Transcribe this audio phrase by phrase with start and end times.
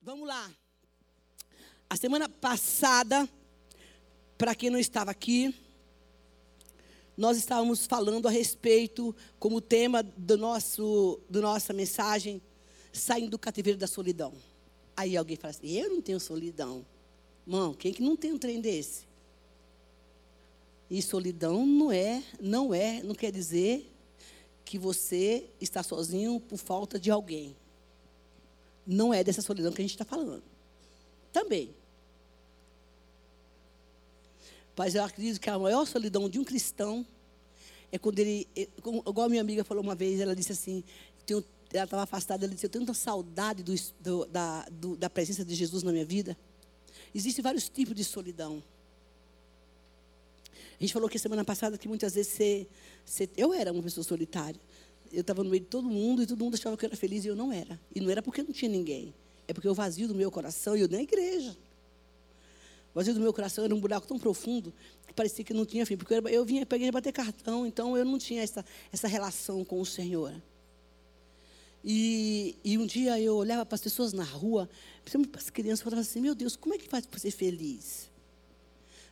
[0.00, 0.50] Vamos lá.
[1.90, 3.28] A semana passada,
[4.38, 5.52] para quem não estava aqui,
[7.16, 12.40] nós estávamos falando a respeito, como tema do nosso, do nossa mensagem,
[12.92, 14.32] saindo do cativeiro da solidão.
[14.96, 16.86] Aí alguém fala assim, eu não tenho solidão.
[17.44, 19.04] Mão, quem que não tem um trem desse?
[20.88, 23.92] E solidão não é, não é, não quer dizer
[24.64, 27.56] que você está sozinho por falta de alguém.
[28.90, 30.42] Não é dessa solidão que a gente está falando.
[31.30, 31.74] Também.
[34.74, 37.06] Mas eu acredito que a maior solidão de um cristão
[37.92, 40.82] é quando ele, igual a minha amiga falou uma vez, ela disse assim,
[41.26, 45.10] tenho, ela estava afastada, ela disse, eu tenho tanta saudade do, do, da, do, da
[45.10, 46.34] presença de Jesus na minha vida.
[47.14, 48.62] Existem vários tipos de solidão.
[50.78, 52.66] A gente falou que semana passada que muitas vezes você,
[53.04, 54.60] você eu era uma pessoa solitária.
[55.12, 57.24] Eu estava no meio de todo mundo e todo mundo achava que eu era feliz
[57.24, 57.80] e eu não era.
[57.94, 59.14] E não era porque não tinha ninguém.
[59.46, 61.56] É porque o vazio do meu coração, e eu nem igreja.
[62.92, 64.72] O vazio do meu coração era um buraco tão profundo
[65.06, 65.96] que parecia que não tinha fim.
[65.96, 69.80] Porque eu, vinha a igreja bater cartão, então eu não tinha essa, essa relação com
[69.80, 70.34] o Senhor.
[71.82, 74.68] E, e um dia eu olhava para as pessoas na rua,
[75.02, 77.30] principalmente para as crianças, e falava assim: Meu Deus, como é que faz para ser
[77.30, 78.10] feliz?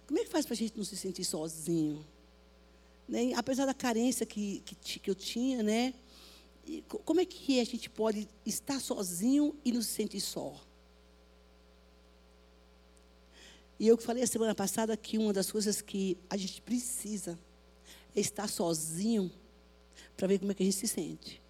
[0.06, 2.04] Como é que faz para a gente não se sentir sozinho?
[3.08, 3.32] Né?
[3.34, 5.94] Apesar da carência que, que, que eu tinha, né?
[6.66, 10.60] E como é que a gente pode estar sozinho e não se sentir só?
[13.78, 17.38] E eu falei a semana passada que uma das coisas que a gente precisa
[18.14, 19.30] é estar sozinho
[20.16, 21.40] para ver como é que a gente se sente.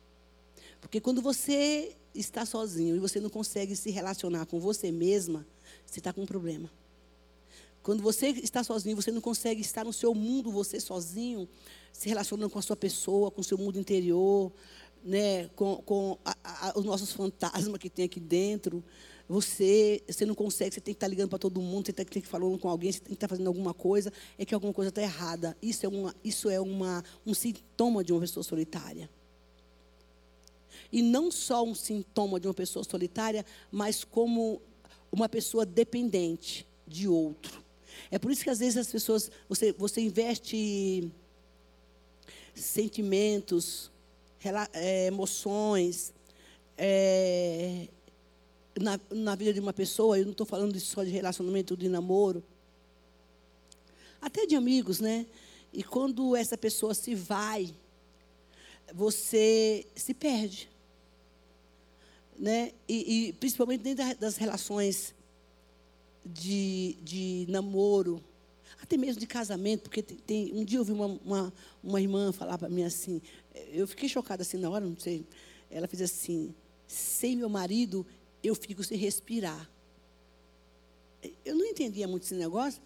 [0.81, 5.47] Porque quando você está sozinho e você não consegue se relacionar com você mesma,
[5.85, 6.71] você está com um problema.
[7.87, 11.49] Quando você está sozinho, você não consegue estar no seu mundo, você sozinho,
[11.93, 14.51] se relacionando com a sua pessoa, com o seu mundo interior,
[15.05, 18.83] né, com, com a, a, os nossos fantasmas que tem aqui dentro.
[19.29, 22.11] Você, você não consegue, você tem que estar ligando para todo mundo, você tem que,
[22.11, 24.73] tem que falando com alguém, você tem que estar fazendo alguma coisa, é que alguma
[24.73, 25.57] coisa está errada.
[25.63, 29.09] Isso é, uma, isso é uma, um sintoma de uma pessoa solitária.
[30.91, 34.61] E não só um sintoma de uma pessoa solitária, mas como
[35.13, 37.65] uma pessoa dependente de outro.
[38.11, 41.11] É por isso que às vezes as pessoas, você, você investe
[42.55, 43.91] sentimentos,
[44.73, 46.15] é, emoções
[46.79, 47.89] é,
[48.79, 52.43] na, na vida de uma pessoa, eu não estou falando só de relacionamento de namoro,
[54.21, 55.27] até de amigos, né?
[55.73, 57.75] E quando essa pessoa se vai,
[58.95, 60.69] você se perde.
[62.39, 62.73] Né?
[62.89, 65.15] E, e principalmente dentro das relações
[66.27, 68.23] de, de namoro,
[68.83, 72.33] até mesmo de casamento, porque tem, tem um dia eu vi uma, uma, uma irmã
[72.33, 73.23] falar para mim assim,
[73.73, 75.25] eu fiquei chocada assim na hora, não sei,
[75.71, 76.55] ela fez assim,
[76.87, 78.07] sem meu marido
[78.43, 79.69] eu fico sem respirar.
[81.45, 82.81] Eu não entendia muito esse negócio,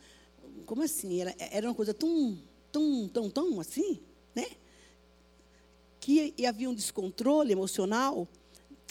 [0.65, 1.21] como assim?
[1.21, 2.39] Era, era uma coisa tão,
[2.73, 4.01] tão, tão, tão assim,
[4.35, 4.47] né?
[5.99, 8.27] Que havia um descontrole emocional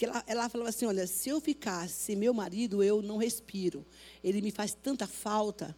[0.00, 3.84] que ela, ela falava assim: olha, se eu ficasse meu marido, eu não respiro.
[4.24, 5.76] Ele me faz tanta falta.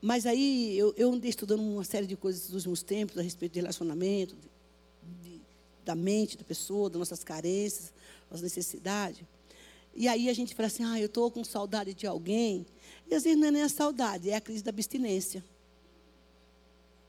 [0.00, 3.52] Mas aí eu, eu andei estudando uma série de coisas dos últimos tempos a respeito
[3.52, 4.48] de relacionamento, de,
[5.20, 5.40] de,
[5.84, 7.92] da mente da pessoa, das nossas carências,
[8.30, 9.22] das necessidades.
[9.94, 12.64] E aí a gente fala assim: ah, eu estou com saudade de alguém.
[13.06, 15.44] E às vezes não é nem a saudade, é a crise da abstinência.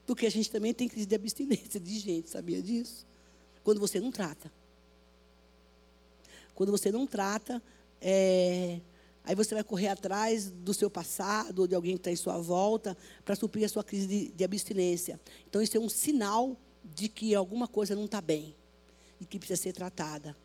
[0.06, 3.08] Porque a gente também tem crise de abstinência de gente, sabia disso?
[3.64, 4.57] Quando você não trata.
[6.58, 7.62] Quando você não trata,
[8.02, 8.82] é,
[9.24, 12.40] aí você vai correr atrás do seu passado ou de alguém que está em sua
[12.40, 15.20] volta para suprir a sua crise de, de abstinência.
[15.48, 18.56] Então, isso é um sinal de que alguma coisa não está bem
[19.22, 20.36] e que precisa ser tratada.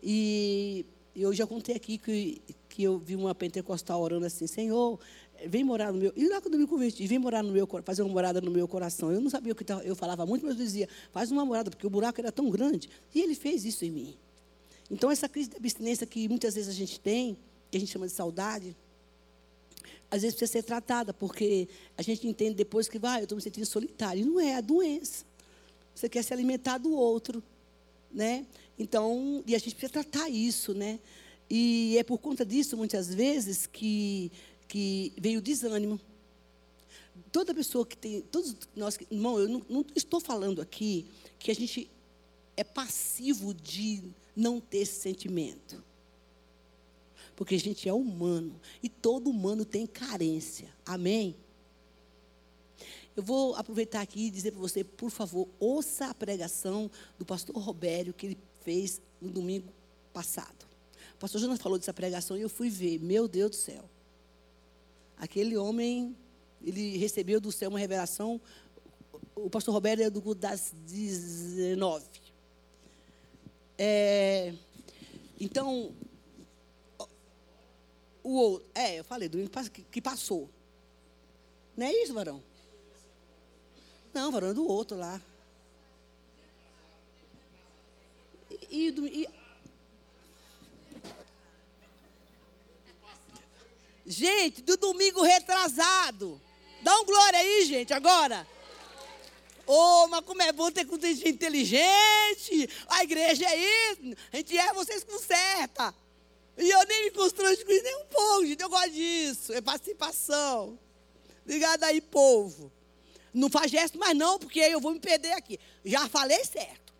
[0.00, 0.86] E
[1.16, 5.00] eu já contei aqui que, que eu vi uma pentecostal orando assim, Senhor,
[5.48, 6.12] vem morar no meu.
[6.14, 8.68] E lá quando eu me converti, vem morar no meu fazer uma morada no meu
[8.68, 9.10] coração.
[9.10, 11.84] Eu não sabia o que eu falava muito, mas eu dizia, faz uma morada, porque
[11.84, 12.88] o buraco era tão grande.
[13.12, 14.16] E ele fez isso em mim.
[14.90, 17.36] Então, essa crise de abstinência que muitas vezes a gente tem,
[17.70, 18.76] que a gente chama de saudade,
[20.10, 23.36] às vezes precisa ser tratada, porque a gente entende depois que, vai, ah, eu estou
[23.36, 24.22] me sentindo solitário.
[24.22, 25.24] E não é, é a doença.
[25.94, 27.42] Você quer se alimentar do outro,
[28.10, 28.46] né?
[28.78, 30.98] Então, e a gente precisa tratar isso, né?
[31.50, 34.32] E é por conta disso, muitas vezes, que,
[34.66, 36.00] que veio o desânimo.
[37.32, 41.06] Toda pessoa que tem, todos nós, irmão, eu não, não estou falando aqui
[41.38, 41.90] que a gente
[42.56, 44.02] é passivo de
[44.38, 45.82] não ter esse sentimento.
[47.34, 50.68] Porque a gente é humano e todo humano tem carência.
[50.86, 51.36] Amém?
[53.16, 56.88] Eu vou aproveitar aqui e dizer para você, por favor, ouça a pregação
[57.18, 59.72] do pastor Robério que ele fez no domingo
[60.12, 60.66] passado.
[61.14, 63.00] O pastor Jonas falou dessa pregação e eu fui ver.
[63.00, 63.90] Meu Deus do céu.
[65.16, 66.16] Aquele homem,
[66.62, 68.40] ele recebeu do céu uma revelação.
[69.34, 72.27] O pastor Roberto é do culto das 19.
[73.78, 74.52] É,
[75.40, 75.94] então,
[78.24, 78.68] o outro.
[78.74, 80.50] É, eu falei, domingo que passou.
[81.76, 82.42] Não é isso, varão?
[84.12, 85.20] Não, varão é do outro lá.
[88.50, 89.28] E, e, e,
[94.04, 96.40] gente, do domingo retrasado.
[96.82, 98.46] Dá um glória aí, gente, agora.
[99.68, 102.70] Ô, oh, mas como é bom ter com gente inteligente.
[102.88, 104.16] A igreja é isso.
[104.32, 105.94] A gente é, vocês conserta.
[106.56, 108.62] E eu nem me constranjo com isso nem um pouco, gente.
[108.62, 109.52] Eu gosto disso.
[109.52, 110.78] É participação.
[111.44, 112.72] Obrigado aí, povo.
[113.34, 115.60] Não faz gesto mais não, porque eu vou me perder aqui.
[115.84, 116.94] Já falei certo.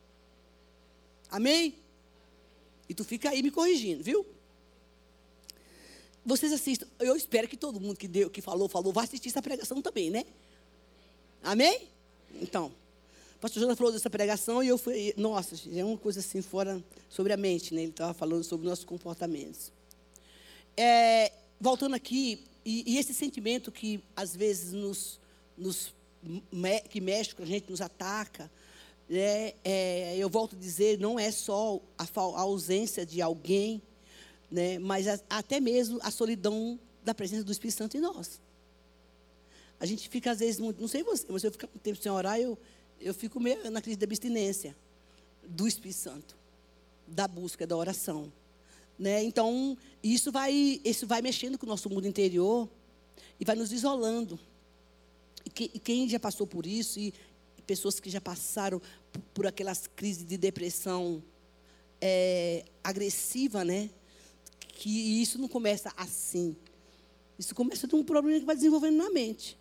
[1.30, 1.74] Amém?
[2.86, 4.26] E tu fica aí me corrigindo, viu?
[6.22, 6.86] Vocês assistam.
[6.98, 10.10] Eu espero que todo mundo que, deu, que falou, falou, vai assistir essa pregação também,
[10.10, 10.26] né?
[11.42, 11.96] Amém?
[12.34, 12.72] Então,
[13.36, 16.82] o pastor Jonas falou dessa pregação e eu fui, nossa, é uma coisa assim fora
[17.08, 17.82] sobre a mente, né?
[17.82, 19.72] Ele estava falando sobre nossos comportamentos.
[20.76, 25.20] É, voltando aqui, e, e, esse sentimento que às vezes nos,
[25.56, 25.94] nos
[26.90, 28.50] que mexe com a gente, nos ataca,
[29.10, 33.80] é, é, eu volto a dizer, não é só a, a ausência de alguém,
[34.50, 38.40] né, mas a, até mesmo a solidão da presença do Espírito Santo em nós.
[39.80, 42.10] A gente fica, às vezes, muito, não sei você, mas eu fico muito tempo sem
[42.10, 42.58] orar, eu,
[43.00, 44.76] eu fico meio na crise da abstinência
[45.46, 46.36] do Espírito Santo,
[47.06, 48.32] da busca, da oração.
[48.98, 49.22] Né?
[49.22, 52.68] Então, isso vai, isso vai mexendo com o nosso mundo interior
[53.38, 54.38] e vai nos isolando.
[55.44, 57.14] E, que, e quem já passou por isso, e,
[57.64, 58.80] pessoas que já passaram
[59.12, 61.22] por, por aquelas crises de depressão
[62.00, 63.90] é, agressiva, né?
[64.68, 66.56] Que isso não começa assim.
[67.38, 69.57] Isso começa de um problema que vai desenvolvendo na mente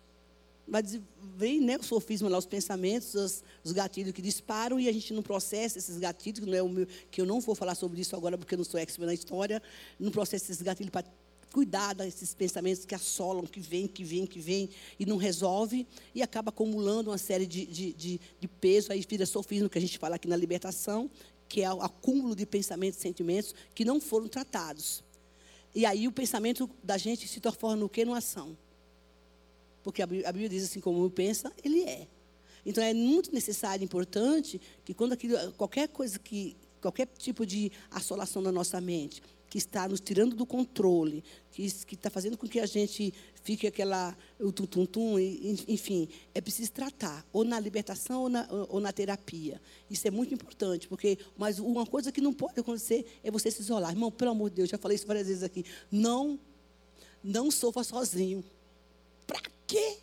[0.68, 1.00] mas
[1.36, 5.12] vem né, o sofisma lá, os pensamentos, os, os, gatilhos que disparam e a gente
[5.12, 8.14] não processa esses gatilhos, não é o meu, que eu não vou falar sobre isso
[8.14, 9.62] agora porque eu não sou expert na história,
[9.98, 11.04] não processa esses gatilhos para
[11.52, 14.68] cuidar desses pensamentos que assolam, que vêm, que vêm, que vêm
[14.98, 19.24] e não resolve e acaba acumulando uma série de, de, de, de peso, aí vira
[19.24, 21.10] sofismo que a gente fala aqui na libertação,
[21.48, 25.02] que é o acúmulo de pensamentos e sentimentos que não foram tratados.
[25.74, 28.04] E aí o pensamento da gente se transforma no quê?
[28.04, 28.56] Numa ação.
[29.88, 32.06] Porque a Bíblia diz assim, como pensa, ele é.
[32.66, 38.42] Então é muito necessário, importante, que quando aquilo, qualquer coisa que, qualquer tipo de assolação
[38.42, 42.66] na nossa mente, que está nos tirando do controle, que está fazendo com que a
[42.66, 48.80] gente fique aquela, o tum-tum-tum, enfim, é preciso tratar, ou na libertação ou na, ou
[48.80, 49.58] na terapia.
[49.88, 53.62] Isso é muito importante, porque, mas uma coisa que não pode acontecer é você se
[53.62, 53.92] isolar.
[53.92, 56.38] Irmão, pelo amor de Deus, já falei isso várias vezes aqui, não,
[57.24, 58.44] não sofra sozinho.
[59.26, 59.98] Para quê?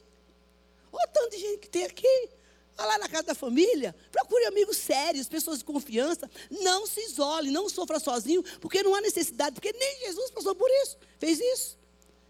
[0.92, 2.30] Olha o tanto de gente que tem aqui.
[2.78, 6.30] Vai lá na casa da família, procure amigos sérios, pessoas de confiança.
[6.52, 10.70] Não se isole, não sofra sozinho, porque não há necessidade, porque nem Jesus passou por
[10.84, 11.78] isso, fez isso.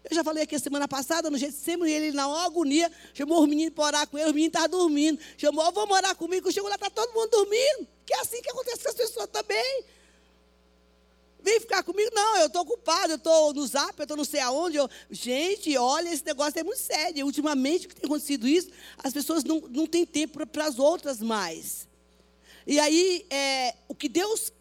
[0.08, 3.74] Eu já falei aqui a semana passada, no Getsemane, ele na agonia, chamou os meninos
[3.74, 5.20] para orar com ele, os meninos estavam dormindo.
[5.36, 7.88] Chamou, vamos orar comigo, chegou lá, está todo mundo dormindo.
[8.06, 9.84] Que é assim que acontece com as pessoas também.
[11.46, 12.10] Vem ficar comigo.
[12.12, 14.78] Não, eu estou ocupado, eu estou no zap, eu estou não sei aonde.
[14.78, 14.90] Eu...
[15.08, 17.24] Gente, olha, esse negócio é muito sério.
[17.24, 21.20] Ultimamente, o que tem acontecido isso, as pessoas não, não têm tempo para as outras
[21.20, 21.86] mais.
[22.66, 24.52] E aí, é, o que Deus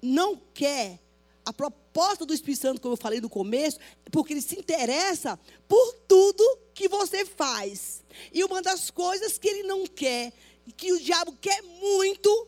[0.00, 1.00] não quer,
[1.44, 5.36] a proposta do Espírito Santo, como eu falei no começo, é porque ele se interessa
[5.66, 8.04] por tudo que você faz.
[8.32, 10.32] E uma das coisas que ele não quer,
[10.76, 12.46] que o diabo quer muito,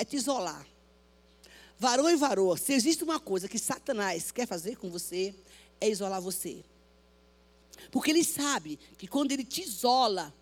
[0.00, 0.66] é te isolar.
[1.78, 5.34] Varão e varoa, se existe uma coisa que Satanás quer fazer com você,
[5.80, 6.64] é isolar você.
[7.90, 10.34] Porque ele sabe que quando ele te isola,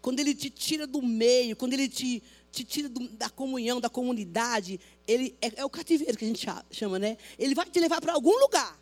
[0.00, 3.90] quando ele te tira do meio, quando ele te, te tira do, da comunhão, da
[3.90, 7.16] comunidade, ele é, é, o cativeiro que a gente chama, né?
[7.36, 8.80] Ele vai te levar para algum lugar.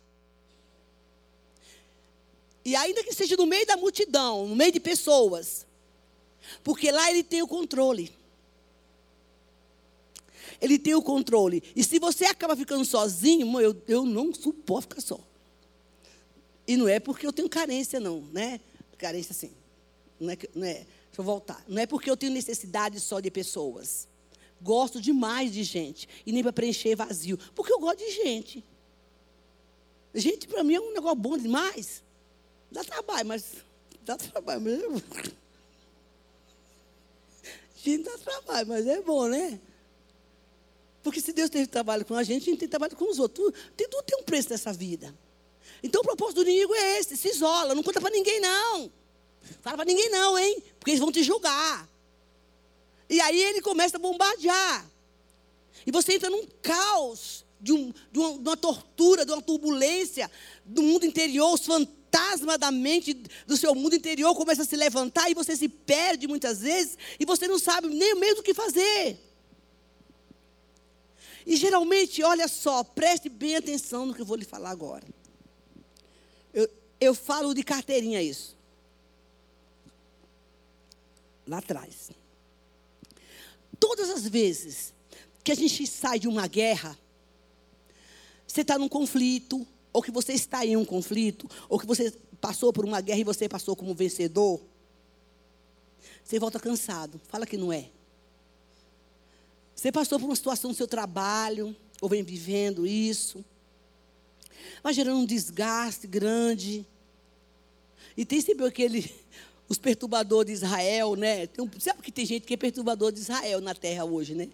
[2.63, 5.65] E ainda que seja no meio da multidão, no meio de pessoas,
[6.63, 8.11] porque lá ele tem o controle
[10.61, 11.63] ele tem o controle.
[11.75, 15.19] E se você acaba ficando sozinho, eu, eu não suporto ficar só.
[16.67, 18.59] E não é porque eu tenho carência, não, né?
[18.97, 19.51] Carência, sim.
[20.19, 20.87] Não é, não é, deixa
[21.19, 21.63] eu voltar.
[21.67, 24.07] Não é porque eu tenho necessidade só de pessoas.
[24.61, 26.07] Gosto demais de gente.
[26.25, 27.37] E nem para preencher vazio.
[27.53, 28.63] Porque eu gosto de gente.
[30.13, 32.01] Gente, para mim, é um negócio bom demais.
[32.71, 33.45] Dá trabalho, mas.
[34.03, 35.01] Dá trabalho mesmo.
[37.83, 39.59] Gente, dá trabalho, mas é bom, né?
[41.05, 43.53] Porque se Deus teve trabalho com a gente, a gente tem trabalho com os outros.
[43.53, 45.15] Tudo, tudo tem um preço nessa vida.
[45.83, 48.91] Então o propósito do inimigo é esse: se isola, não conta para ninguém, não.
[49.61, 50.63] Fala para ninguém, não, hein?
[50.79, 51.87] Porque eles vão te julgar.
[53.07, 54.83] E aí ele começa a bombardear.
[55.85, 60.31] E você entra num caos, de, um, de, uma, de uma tortura, de uma turbulência
[60.65, 63.13] do mundo interior, os fantasmas da mente
[63.45, 67.25] do seu mundo interior começam a se levantar e você se perde muitas vezes e
[67.25, 69.19] você não sabe nem o que fazer.
[71.45, 75.05] E geralmente, olha só, preste bem atenção no que eu vou lhe falar agora.
[76.53, 78.57] Eu, eu falo de carteirinha isso.
[81.45, 82.09] Lá atrás.
[83.79, 84.93] Todas as vezes
[85.43, 86.97] que a gente sai de uma guerra,
[88.47, 92.11] você está num conflito, ou que você está em um conflito, ou que você
[92.41, 94.59] passou por uma guerra e você passou como vencedor,
[96.23, 97.21] você volta cansado.
[97.27, 97.91] Fala que não é.
[99.75, 103.43] Você passou por uma situação no seu trabalho, ou vem vivendo isso,
[104.81, 106.87] vai gerando um desgaste grande.
[108.15, 109.13] E tem sempre aquele,
[109.67, 111.47] os perturbadores de Israel, né?
[111.47, 114.47] Tem sabe que tem gente que é perturbador de Israel na terra hoje, né?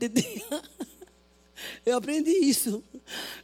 [1.84, 2.84] Eu aprendi isso.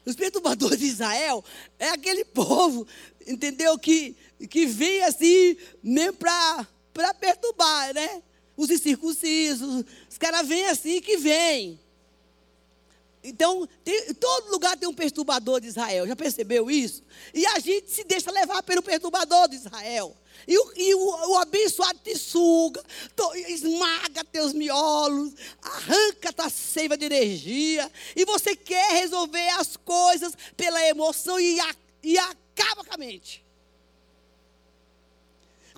[0.05, 1.45] Os perturbadores de Israel
[1.79, 2.87] é aquele povo,
[3.27, 3.79] entendeu?
[3.79, 4.17] Que,
[4.49, 8.23] que vem assim, mesmo para perturbar, né?
[8.57, 11.79] Os incircuncisos, os caras vêm assim que vêm.
[13.27, 16.07] Então, tem, todo lugar tem um perturbador de Israel.
[16.07, 17.03] Já percebeu isso?
[17.33, 20.15] E a gente se deixa levar pelo perturbador de Israel.
[20.47, 22.85] E o, e o, o abençoado te suga,
[23.17, 25.33] to, esmaga teus miolos,
[25.63, 27.91] arranca tua seiva de energia.
[28.15, 33.44] E você quer resolver as coisas pela emoção e, a, e acaba com a mente.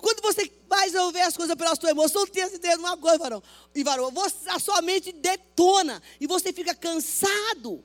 [0.07, 3.43] Quando você vai resolver as coisas pela sua emoção, tenha certeza de uma coisa, varão.
[3.75, 7.83] E varão, você, a sua mente detona e você fica cansado.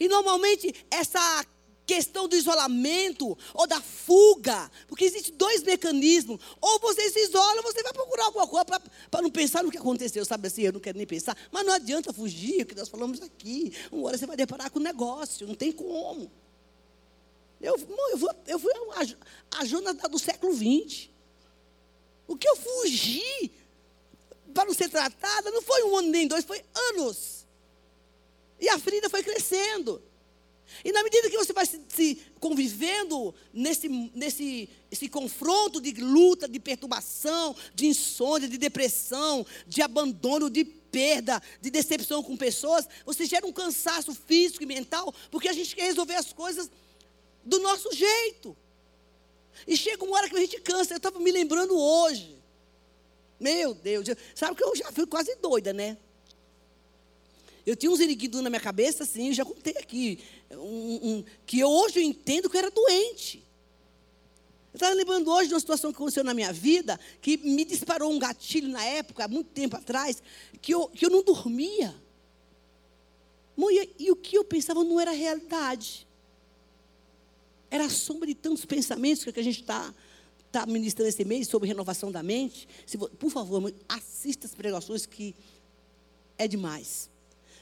[0.00, 1.44] E normalmente essa
[1.84, 6.40] questão do isolamento ou da fuga, porque existem dois mecanismos.
[6.62, 10.24] Ou você se isola, você vai procurar alguma coisa para não pensar no que aconteceu,
[10.24, 10.62] sabe assim?
[10.62, 11.36] Eu não quero nem pensar.
[11.52, 13.70] Mas não adianta fugir, o que nós falamos aqui.
[13.92, 16.32] Uma hora você vai deparar com o negócio, não tem como.
[17.64, 17.76] Eu,
[18.10, 21.08] eu, fui, eu fui a, a Jonas do século XX.
[22.28, 23.50] O que eu fugi
[24.52, 27.46] para não ser tratada não foi um ano nem dois, foi anos.
[28.60, 30.02] E a ferida foi crescendo.
[30.84, 36.46] E na medida que você vai se, se, convivendo nesse, nesse esse confronto de luta,
[36.46, 43.26] de perturbação, de insônia, de depressão, de abandono, de perda, de decepção com pessoas, você
[43.26, 46.70] gera um cansaço físico e mental, porque a gente quer resolver as coisas
[47.44, 48.56] do nosso jeito.
[49.66, 50.94] E chega uma hora que a gente cansa.
[50.94, 52.42] Eu estava me lembrando hoje.
[53.38, 55.96] Meu Deus, sabe que eu já fui quase doida, né?
[57.66, 60.22] Eu tinha um ziriguidu na minha cabeça, assim, eu já contei aqui.
[60.50, 63.42] Um, um, que eu, hoje eu entendo que eu era doente.
[64.72, 68.12] Eu estava lembrando hoje de uma situação que aconteceu na minha vida, que me disparou
[68.12, 70.22] um gatilho na época, há muito tempo atrás,
[70.60, 71.94] que eu, que eu não dormia.
[73.56, 76.06] E, e o que eu pensava não era realidade.
[77.74, 79.92] Era a sombra de tantos pensamentos que a gente está
[80.52, 82.68] tá ministrando esse mês sobre renovação da mente.
[82.86, 85.34] Se, por favor, assista as pregações que
[86.38, 87.10] é demais.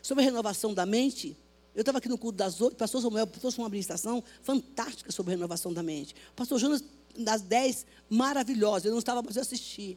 [0.02, 1.34] Sobre a renovação da mente,
[1.74, 5.32] eu estava aqui no culto das oito, o pastor Samuel trouxe uma administração fantástica sobre
[5.32, 6.14] a renovação da mente.
[6.32, 6.84] O pastor Jonas,
[7.16, 8.88] das dez, maravilhosa.
[8.88, 9.96] Eu não estava, mas eu assisti.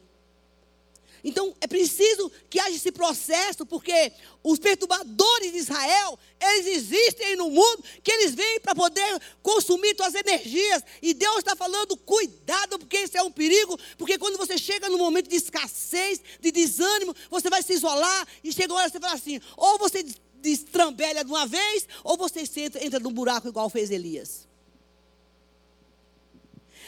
[1.23, 4.11] Então, é preciso que haja esse processo, porque
[4.43, 10.13] os perturbadores de Israel, eles existem no mundo, que eles vêm para poder consumir suas
[10.13, 10.83] energias.
[11.01, 14.97] E Deus está falando, cuidado, porque isso é um perigo, porque quando você chega no
[14.97, 19.13] momento de escassez, de desânimo, você vai se isolar, e chega uma hora você fala
[19.13, 20.05] assim, ou você
[20.35, 24.47] destrambelha de uma vez, ou você entra, entra num buraco igual fez Elias.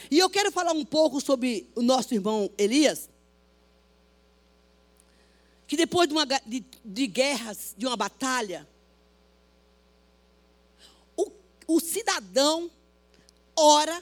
[0.10, 3.10] E eu quero falar um pouco sobre o nosso irmão Elias,
[5.68, 8.68] que depois de, uma, de, de guerras, de uma batalha,
[11.16, 11.30] o,
[11.68, 12.72] o cidadão
[13.56, 14.02] ora,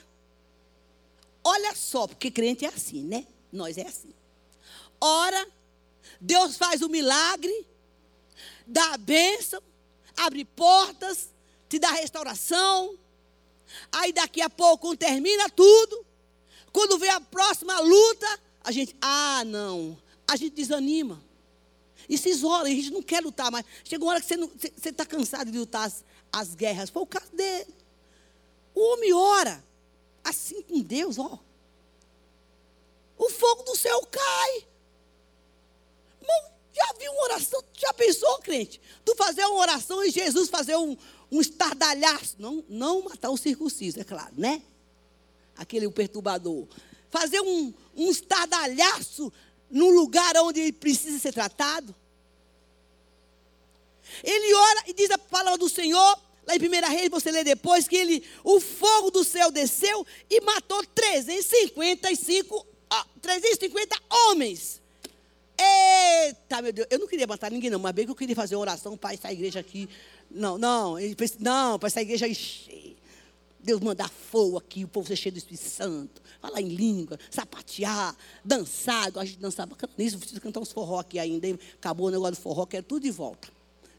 [1.42, 3.26] olha só, porque crente é assim, né?
[3.52, 4.14] Nós é assim.
[5.00, 5.46] Ora,
[6.20, 7.66] Deus faz o milagre,
[8.64, 9.60] dá a bênção,
[10.16, 11.30] abre portas,
[11.68, 12.96] te dá restauração.
[13.90, 16.06] Aí daqui a pouco termina tudo.
[16.72, 21.25] Quando vem a próxima luta, a gente, ah, não, a gente desanima.
[22.08, 23.64] E se isola, a gente não quer lutar mais.
[23.84, 26.90] Chega uma hora que você está cansado de lutar as, as guerras.
[26.90, 27.74] Foi o caso dele.
[28.74, 29.64] O homem ora,
[30.22, 31.38] assim com Deus, ó.
[33.18, 34.66] O fogo do céu cai.
[36.76, 37.64] Já viu uma oração?
[37.72, 38.78] Já pensou, crente?
[39.02, 40.94] Tu fazer uma oração e Jesus fazer um,
[41.32, 42.36] um estardalhaço.
[42.38, 44.60] Não, não matar o circunciso, é claro, né?
[45.56, 46.66] Aquele o perturbador.
[47.08, 49.32] Fazer um, um estardalhaço
[49.70, 51.94] num lugar onde ele precisa ser tratado.
[54.22, 57.88] Ele ora e diz a palavra do Senhor, lá em 1 Reis, você lê depois,
[57.88, 62.66] que ele, o fogo do céu desceu e matou 355,
[63.20, 64.80] 350 homens.
[65.58, 68.54] Eita, meu Deus, eu não queria matar ninguém, não, mas bem que eu queria fazer
[68.56, 69.88] uma oração para essa igreja aqui.
[70.30, 70.96] Não, não,
[71.40, 72.96] não, para essa igreja encher.
[73.66, 78.16] Deus mandar fogo aqui, o povo ser cheio do Espírito Santo, falar em língua, sapatear,
[78.44, 79.76] dançar, a gente dançava.
[79.98, 81.48] Nisso, preciso cantar uns forró aqui ainda.
[81.74, 83.48] Acabou o negócio do forró, quero tudo de volta.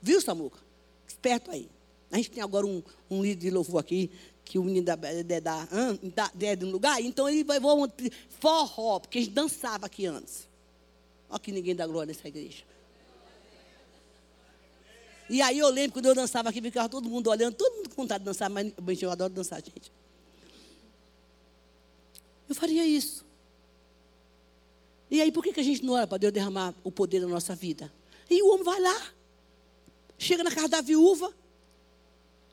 [0.01, 0.57] Viu, Samuca?
[1.05, 1.69] Esperto aí.
[2.09, 2.81] A gente tem agora um,
[3.11, 4.09] um líder de louvor aqui,
[4.45, 7.91] que o menino da, da, da, da, de um lugar, então ele vai vou,
[8.39, 10.47] forró, porque a gente dançava aqui antes.
[11.29, 12.63] Olha que ninguém dá glória nessa igreja.
[15.29, 18.01] E aí eu lembro quando eu dançava aqui, ficava todo mundo olhando, todo mundo com
[18.03, 19.91] vontade de dançar, mas eu adoro dançar, gente.
[22.47, 23.25] Eu faria isso.
[25.09, 27.27] E aí, por que, que a gente não ora para Deus derramar o poder na
[27.27, 27.91] nossa vida?
[28.29, 29.07] E o homem vai lá,
[30.17, 31.33] chega na casa da viúva,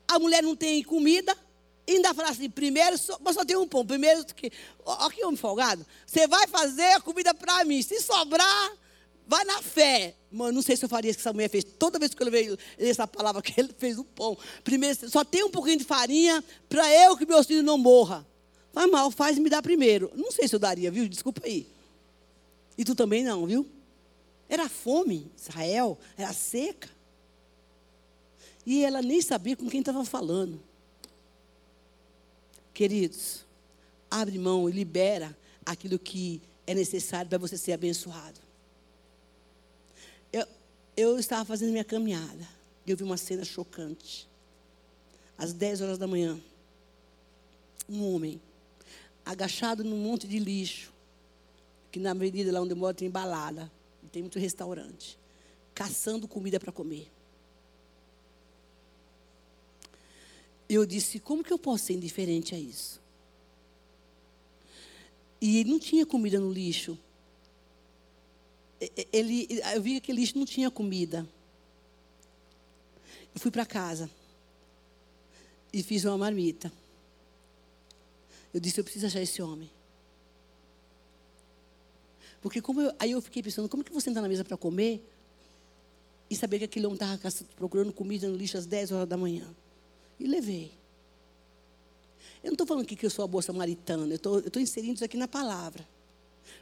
[0.07, 1.35] a mulher não tem comida,
[1.87, 3.85] ainda fala assim: primeiro, só, mas só tem um pão.
[3.85, 5.85] Primeiro, que, que homem folgado.
[6.05, 7.81] Você vai fazer a comida para mim.
[7.81, 8.71] Se sobrar,
[9.27, 10.15] vai na fé.
[10.31, 11.63] Mano, não sei se eu faria isso que essa mulher fez.
[11.63, 14.37] Toda vez que eu levei essa palavra, que ele fez o pão.
[14.63, 18.25] Primeiro, só tem um pouquinho de farinha para eu que meu filho não morra.
[18.73, 20.11] Vai mal, faz e me dá primeiro.
[20.15, 21.07] Não sei se eu daria, viu?
[21.07, 21.67] Desculpa aí.
[22.77, 23.65] E tu também não, viu?
[24.49, 26.89] Era fome, Israel, era seca.
[28.65, 30.61] E ela nem sabia com quem estava falando.
[32.73, 33.45] Queridos,
[34.11, 38.44] abre mão e libera aquilo que é necessário para você ser abençoado.
[40.95, 42.47] Eu, estava fazendo minha caminhada
[42.85, 44.27] e eu vi uma cena chocante.
[45.37, 46.39] Às 10 horas da manhã,
[47.89, 48.41] um homem
[49.25, 50.93] agachado num monte de lixo,
[51.91, 53.69] que na avenida lá onde eu moro tem balada,
[54.11, 55.19] tem muito restaurante,
[55.73, 57.11] caçando comida para comer.
[60.69, 63.01] eu disse: como que eu posso ser indiferente a isso?
[65.39, 66.97] E ele não tinha comida no lixo.
[69.11, 71.27] Ele, eu vi que aquele lixo não tinha comida.
[73.33, 74.09] Eu fui para casa
[75.71, 76.71] e fiz uma marmita.
[78.53, 79.69] Eu disse: eu preciso achar esse homem.
[82.41, 85.03] Porque como eu, aí eu fiquei pensando, como que você entrar na mesa para comer
[86.29, 87.19] e saber que aquele homem estava
[87.55, 89.53] procurando comida no lixo às 10 horas da manhã?
[90.19, 90.71] E levei.
[92.43, 95.03] Eu não estou falando aqui que eu sou a boa samaritana, eu estou inserindo isso
[95.03, 95.85] aqui na palavra.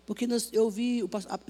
[0.05, 1.01] Porque nós, eu vi,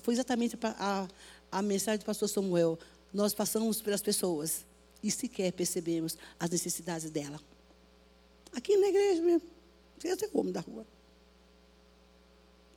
[0.02, 1.08] foi exatamente a,
[1.52, 2.78] a, a mensagem do pastor Samuel.
[3.14, 4.66] Nós passamos pelas pessoas
[5.02, 7.40] e sequer percebemos as necessidades dela.
[8.52, 9.48] Aqui na igreja mesmo.
[9.98, 10.86] Você até como da rua.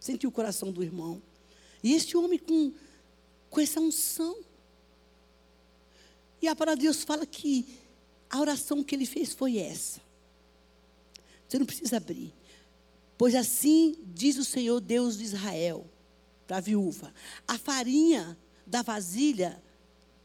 [0.01, 1.23] Senti o coração do irmão.
[1.83, 2.73] E este homem com,
[3.51, 4.37] com essa unção.
[6.41, 7.79] E a palavra de Deus fala que
[8.31, 10.01] a oração que ele fez foi essa.
[11.49, 12.33] Você não precisa abrir.
[13.19, 15.87] Pois assim diz o Senhor Deus de Israel
[16.47, 17.13] para a viúva:
[17.47, 19.63] a farinha da vasilha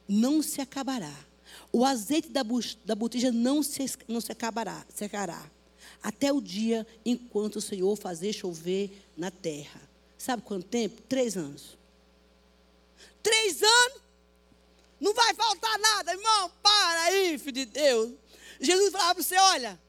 [0.07, 1.15] não se acabará,
[1.71, 2.41] o azeite da,
[2.85, 5.49] da botija não se, não se acabará, secará,
[6.03, 9.81] até o dia enquanto o Senhor fazer chover na terra.
[10.17, 11.01] Sabe quanto tempo?
[11.03, 11.77] Três anos.
[13.23, 14.01] Três anos?
[14.99, 16.51] Não vai faltar nada, irmão.
[16.61, 18.11] Para aí, filho de Deus.
[18.59, 19.79] Jesus falava para você: olha,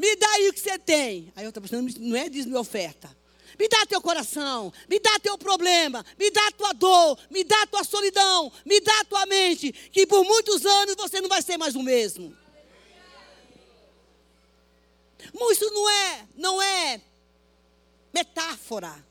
[0.00, 1.30] me dá aí o que você tem.
[1.36, 3.14] Aí estou pensando, não é diz minha oferta.
[3.58, 7.84] Me dá teu coração, me dá teu problema, me dá tua dor, me dá tua
[7.84, 11.82] solidão, me dá tua mente, que por muitos anos você não vai ser mais o
[11.82, 12.34] mesmo.
[15.52, 17.00] Isso não é, não é
[18.14, 19.04] metáfora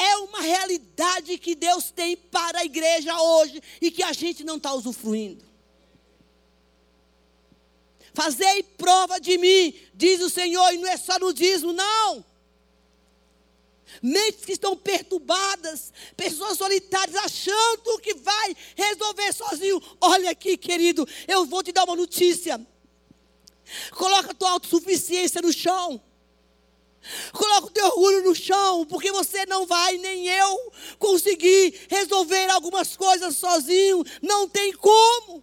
[0.00, 4.56] é uma realidade que Deus tem para a igreja hoje e que a gente não
[4.56, 5.49] está usufruindo.
[8.12, 12.24] Fazei prova de mim, diz o Senhor, e não é só no dízimo, não.
[14.02, 19.82] Mentes que estão perturbadas, pessoas solitárias, achando que vai resolver sozinho.
[20.00, 22.60] Olha aqui, querido, eu vou te dar uma notícia.
[23.92, 26.00] Coloca a tua autossuficiência no chão.
[27.32, 32.96] Coloca o teu orgulho no chão, porque você não vai, nem eu, conseguir resolver algumas
[32.96, 34.04] coisas sozinho.
[34.22, 35.42] Não tem como.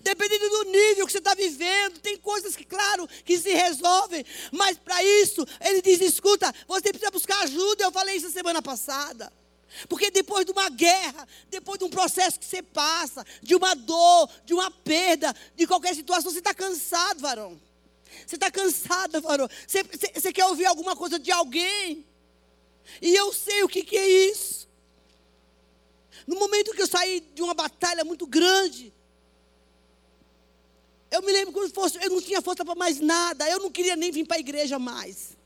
[0.00, 4.78] Dependendo do nível que você está vivendo, tem coisas que, claro, que se resolvem, mas
[4.78, 7.84] para isso, ele diz: escuta, você precisa buscar ajuda.
[7.84, 9.32] Eu falei isso semana passada.
[9.88, 14.30] Porque depois de uma guerra, depois de um processo que você passa, de uma dor,
[14.44, 17.60] de uma perda, de qualquer situação, você está cansado, varão.
[18.26, 19.48] Você está cansada, varão.
[19.66, 22.06] Você, você, você, quer ouvir alguma coisa de alguém.
[23.02, 24.66] E eu sei o que, que é isso.
[26.26, 28.92] No momento que eu saí de uma batalha muito grande,
[31.16, 33.48] eu me lembro quando fosse, eu não tinha força para mais nada.
[33.48, 35.36] Eu não queria nem vir para a igreja mais.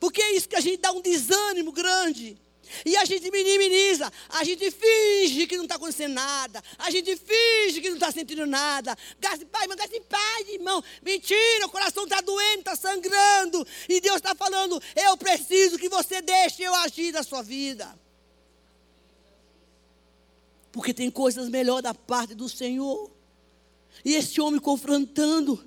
[0.00, 2.36] Porque é isso que a gente dá um desânimo grande.
[2.84, 7.80] E a gente minimiza, a gente finge que não está acontecendo nada, a gente finge
[7.80, 8.96] que não está sentindo nada.
[9.18, 10.84] Gaste pai, mas gaste paz, irmão.
[11.02, 13.66] Mentira, o coração está doendo, está sangrando.
[13.88, 17.98] E Deus está falando: eu preciso que você deixe eu agir na sua vida.
[20.70, 23.17] Porque tem coisas melhores da parte do Senhor.
[24.04, 25.64] E esse homem confrontando.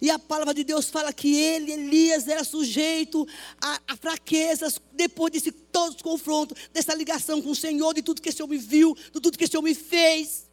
[0.00, 3.26] E a palavra de Deus fala que ele, Elias, era sujeito
[3.60, 8.22] a, a fraquezas, depois desse todos os confrontos, dessa ligação com o Senhor, de tudo
[8.22, 10.48] que esse homem viu, de tudo que esse homem fez.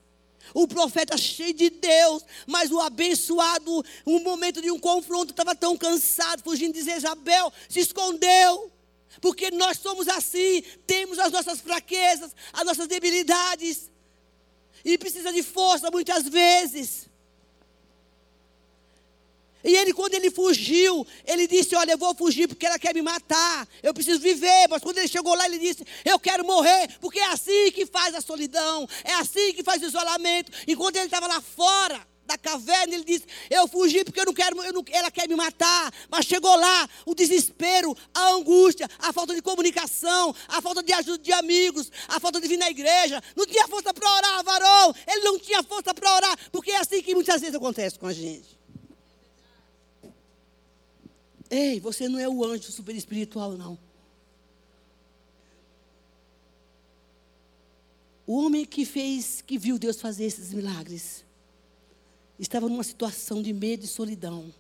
[0.53, 5.77] O profeta cheio de Deus, mas o abençoado, um momento de um confronto, estava tão
[5.77, 8.71] cansado, fugindo de Jezabel, se escondeu.
[9.21, 13.89] Porque nós somos assim, temos as nossas fraquezas, as nossas debilidades.
[14.83, 17.07] E precisa de força muitas vezes.
[19.63, 23.01] E ele, quando ele fugiu, ele disse: Olha, eu vou fugir porque ela quer me
[23.01, 23.67] matar.
[23.83, 24.67] Eu preciso viver.
[24.69, 28.15] Mas quando ele chegou lá, ele disse: Eu quero morrer, porque é assim que faz
[28.15, 30.51] a solidão, é assim que faz o isolamento.
[30.65, 34.33] E quando ele estava lá fora da caverna, ele disse: Eu fugi porque eu não
[34.33, 35.91] quero, eu não, ela quer me matar.
[36.09, 41.23] Mas chegou lá o desespero, a angústia, a falta de comunicação, a falta de ajuda
[41.23, 43.23] de amigos, a falta de vir na igreja.
[43.35, 44.93] Não tinha força para orar, varão.
[45.07, 48.13] Ele não tinha força para orar, porque é assim que muitas vezes acontece com a
[48.13, 48.57] gente.
[51.49, 53.79] Ei, você não é o anjo super espiritual, não.
[58.25, 61.23] O homem que fez, que viu Deus fazer esses milagres,
[62.39, 64.53] estava numa situação de medo e solidão,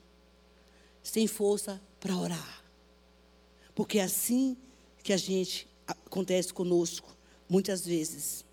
[1.03, 2.63] sem força para orar.
[3.75, 4.57] Porque é assim
[5.03, 7.15] que a gente acontece conosco,
[7.47, 8.43] muitas vezes.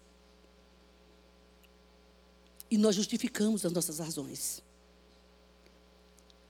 [2.71, 4.63] E nós justificamos as nossas razões.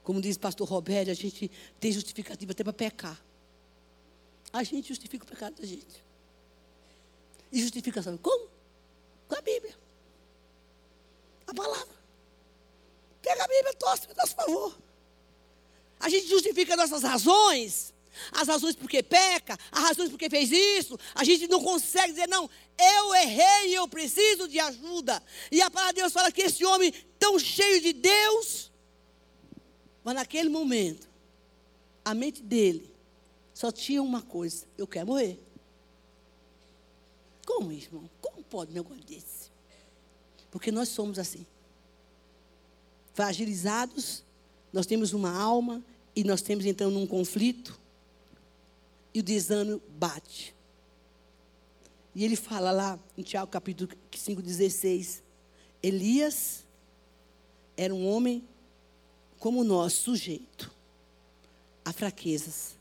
[0.03, 3.25] Como diz o pastor Roberto, a gente tem justificativa até para pecar.
[4.53, 6.05] A gente justifica o pecado da gente.
[7.51, 8.49] E justificação, como?
[9.29, 9.75] Com a Bíblia.
[11.47, 12.04] A palavra.
[13.25, 14.79] Pega a Bíblia, torce, me dá favor.
[15.99, 17.93] A gente justifica nossas razões.
[18.31, 20.97] As razões porque peca, as razões porque fez isso.
[21.17, 25.21] A gente não consegue dizer, não, eu errei e eu preciso de ajuda.
[25.51, 28.71] E a palavra de Deus fala que esse homem tão cheio de Deus
[30.05, 31.09] mas naquele momento,
[32.05, 32.95] a mente dele
[33.55, 35.41] só tinha uma coisa: eu quero morrer.
[37.47, 38.09] Como, irmão?
[38.21, 39.51] Como pode um negócio desse?
[40.51, 41.47] Porque nós somos assim.
[43.15, 44.25] Fragilizados,
[44.73, 45.83] nós temos uma alma
[46.15, 47.79] e nós temos então num conflito
[49.15, 50.55] e o desânimo bate.
[52.15, 55.23] E ele fala lá em Tiago capítulo 5,16:
[55.83, 56.65] Elias
[57.77, 58.45] era um homem
[59.39, 60.73] como nós, sujeito
[61.85, 62.77] a fraquezas.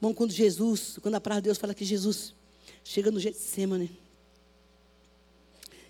[0.00, 2.34] Bom, quando Jesus, quando a palavra de Deus fala que Jesus
[2.84, 3.90] chega no Getsemane,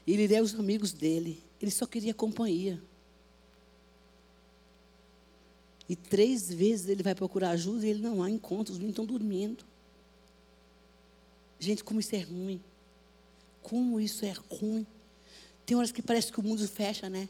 [0.07, 2.81] ele é os amigos dele, ele só queria companhia.
[5.89, 9.07] E três vezes ele vai procurar ajuda e ele não há encontros, os meninos estão
[9.07, 9.65] dormindo.
[11.59, 12.63] Gente, como isso é ruim.
[13.63, 14.87] Como isso é ruim.
[15.65, 17.29] Tem horas que parece que o mundo fecha, né?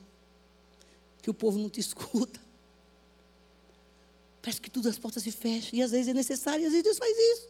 [1.22, 2.40] Que o povo não te escuta.
[4.42, 5.78] Parece que todas as portas se fecham.
[5.78, 7.48] E às vezes é necessário, e às vezes Deus faz isso.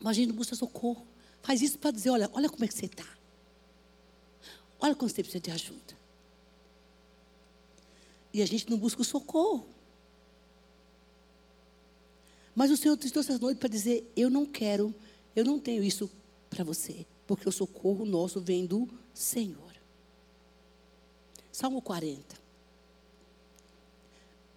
[0.00, 1.06] Mas a gente busca socorro.
[1.42, 3.06] Faz isso para dizer, olha, olha como é que você está.
[4.80, 6.03] Olha como você precisa de ajuda.
[8.34, 9.64] E a gente não busca o socorro.
[12.52, 14.92] Mas o Senhor te trouxe essa noite para dizer, eu não quero,
[15.36, 16.10] eu não tenho isso
[16.50, 17.06] para você.
[17.28, 19.72] Porque o socorro nosso vem do Senhor.
[21.52, 22.36] Salmo 40.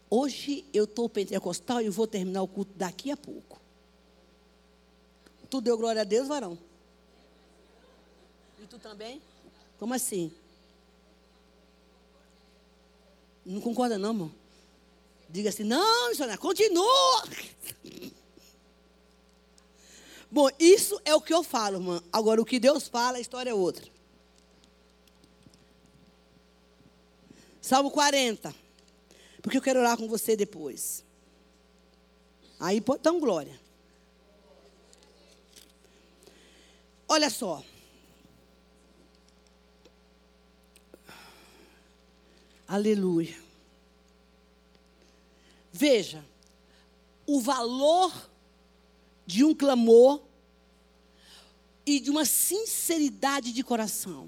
[0.10, 3.62] Hoje eu estou pentecostal e vou terminar o culto daqui a pouco.
[5.52, 6.58] Tu deu glória a Deus, varão?
[8.60, 9.22] E tu também?
[9.78, 10.32] Como assim?
[13.48, 14.32] Não concorda não, irmão?
[15.30, 17.24] Diga assim, não, missionário, continua.
[20.30, 22.04] Bom, isso é o que eu falo, irmão.
[22.12, 23.86] Agora, o que Deus fala, a história é outra.
[27.62, 28.68] Salmo 40
[29.48, 31.06] porque eu quero orar com você depois.
[32.60, 32.84] Aí
[33.14, 33.58] um glória.
[37.08, 37.64] Olha só.
[42.68, 43.38] Aleluia.
[45.72, 46.24] Veja,
[47.26, 48.30] o valor
[49.26, 50.22] de um clamor
[51.86, 54.28] e de uma sinceridade de coração.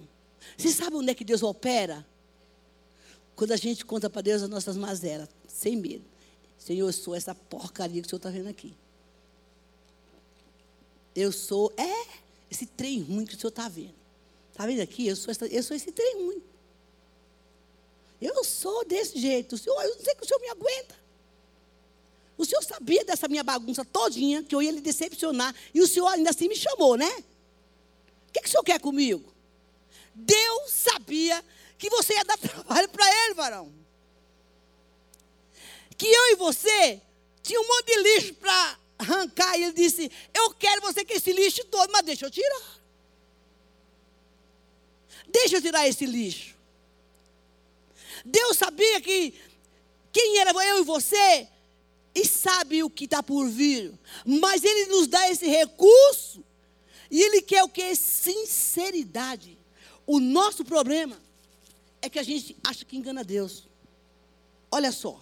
[0.57, 2.05] Você sabe onde é que Deus opera?
[3.35, 6.05] Quando a gente conta para Deus as nossas mazelas, sem medo.
[6.57, 8.75] Senhor, eu sou essa porcaria que o Senhor está vendo aqui.
[11.15, 12.07] Eu sou, é,
[12.49, 13.95] esse trem ruim que o Senhor está vendo.
[14.51, 15.07] Está vendo aqui?
[15.07, 16.41] Eu sou, essa, eu sou esse trem ruim.
[18.21, 19.55] Eu sou desse jeito.
[19.55, 20.95] O senhor, eu não sei que o Senhor me aguenta.
[22.37, 25.53] O Senhor sabia dessa minha bagunça todinha, que eu ia lhe decepcionar.
[25.73, 27.23] E o Senhor ainda assim me chamou, né?
[28.29, 29.33] O que, que o senhor quer comigo?
[30.13, 31.43] Deus sabia
[31.77, 33.73] que você ia dar trabalho para ele, varão.
[35.97, 37.01] Que eu e você
[37.41, 39.57] tinha um monte de lixo para arrancar.
[39.57, 42.79] E ele disse: Eu quero você com esse lixo todo, mas deixa eu tirar.
[45.27, 46.58] Deixa eu tirar esse lixo.
[48.29, 49.33] Deus sabia que
[50.11, 51.47] quem era eu e você,
[52.15, 53.93] e sabe o que está por vir.
[54.25, 56.43] Mas Ele nos dá esse recurso
[57.09, 57.95] e ele quer o que?
[57.95, 59.57] Sinceridade.
[60.05, 61.19] O nosso problema
[62.01, 63.67] é que a gente acha que engana Deus.
[64.71, 65.19] Olha só,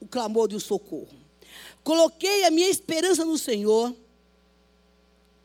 [0.00, 1.20] o clamor de um socorro.
[1.84, 3.94] Coloquei a minha esperança no Senhor.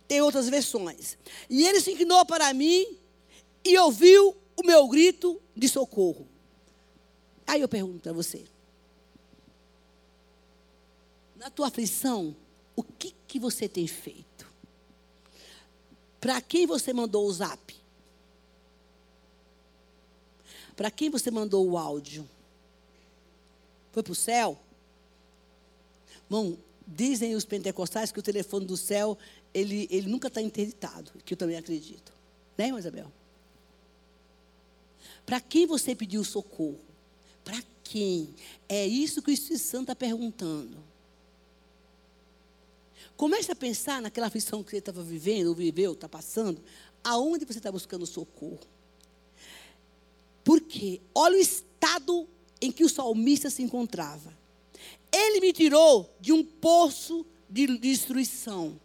[0.07, 1.17] Tem outras versões.
[1.49, 2.97] E ele se inclinou para mim
[3.63, 6.27] e ouviu o meu grito de socorro.
[7.47, 8.45] Aí eu pergunto para você:
[11.37, 12.35] na tua aflição,
[12.75, 14.45] o que, que você tem feito?
[16.19, 17.75] Para quem você mandou o zap?
[20.75, 22.29] Para quem você mandou o áudio?
[23.91, 24.59] Foi para o céu?
[26.29, 29.17] Bom, dizem os pentecostais que o telefone do céu,
[29.53, 32.11] ele, ele nunca está interditado, que eu também acredito.
[32.57, 33.11] Né, Isabel?
[35.25, 36.86] Para quem você pediu socorro?
[37.89, 38.35] Quem?
[38.67, 40.77] É isso que o Espírito Santo está perguntando.
[43.15, 46.61] Comece a pensar naquela aflição que você estava vivendo, ou viveu, está passando.
[47.01, 48.59] Aonde você está buscando socorro?
[50.43, 52.27] Porque olha o estado
[52.61, 54.37] em que o salmista se encontrava.
[55.09, 58.77] Ele me tirou de um poço de destruição,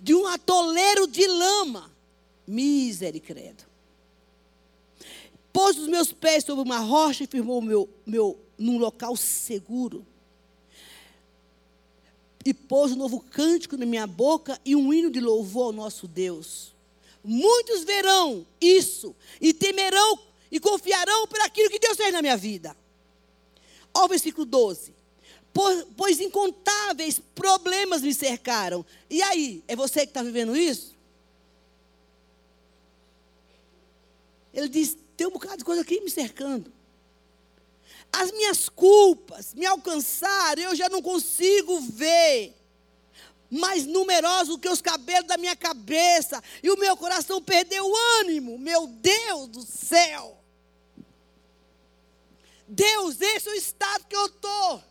[0.00, 1.92] de um atoleiro de lama.
[2.46, 3.73] Misericórdia.
[5.54, 10.04] Pôs os meus pés sobre uma rocha e firmou meu, meu num local seguro
[12.44, 16.06] e pôs um novo cântico na minha boca e um hino de louvor ao nosso
[16.08, 16.74] Deus.
[17.22, 20.18] Muitos verão isso e temerão
[20.50, 22.76] e confiarão por aquilo que Deus fez na minha vida.
[23.94, 24.92] Olha o versículo 12.
[25.96, 28.84] Pois, incontáveis problemas me cercaram.
[29.08, 30.94] E aí, é você que está vivendo isso?
[34.52, 36.72] Ele diz: tem um bocado de coisa aqui me cercando
[38.14, 42.54] as minhas culpas me alcançaram, eu já não consigo ver
[43.50, 48.58] mais numerosos que os cabelos da minha cabeça, e o meu coração perdeu o ânimo,
[48.58, 50.38] meu Deus do céu.
[52.66, 54.82] Deus, esse é o estado que eu estou.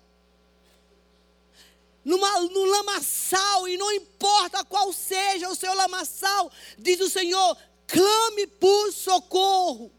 [2.05, 7.57] Numa, no lamaçal, e não importa qual seja o seu lamaçal, diz o Senhor,
[7.87, 9.91] clame por socorro.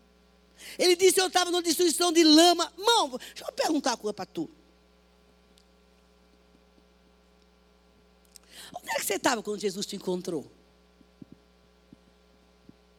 [0.78, 2.72] Ele disse: Eu estava numa destruição de lama.
[2.76, 4.50] Mão, deixa eu perguntar uma coisa para tu.
[8.74, 10.50] Onde é que você estava quando Jesus te encontrou?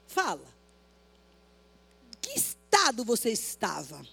[0.07, 0.47] Fala.
[2.21, 4.05] Que estado você estava?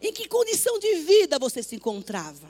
[0.00, 2.48] Em que condição de vida você se encontrava?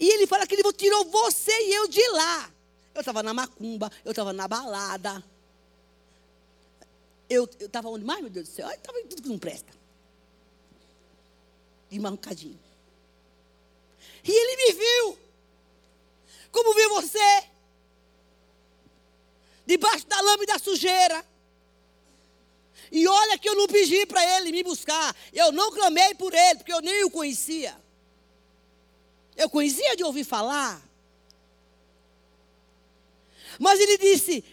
[0.00, 2.50] E ele fala que ele tirou você e eu de lá.
[2.94, 5.22] Eu estava na macumba, eu estava na balada.
[7.28, 8.68] Eu estava onde mais, meu Deus do céu?
[8.68, 9.72] Eu estava em tudo que não presta.
[11.90, 12.58] De mancadinho.
[14.24, 15.18] E ele me viu.
[16.50, 17.44] Como viu você?
[19.66, 21.24] Debaixo da lama e da sujeira.
[22.90, 25.14] E olha que eu não pedi para ele me buscar.
[25.32, 27.76] Eu não clamei por ele, porque eu nem o conhecia.
[29.36, 30.82] Eu conhecia de ouvir falar.
[33.58, 34.44] Mas ele disse: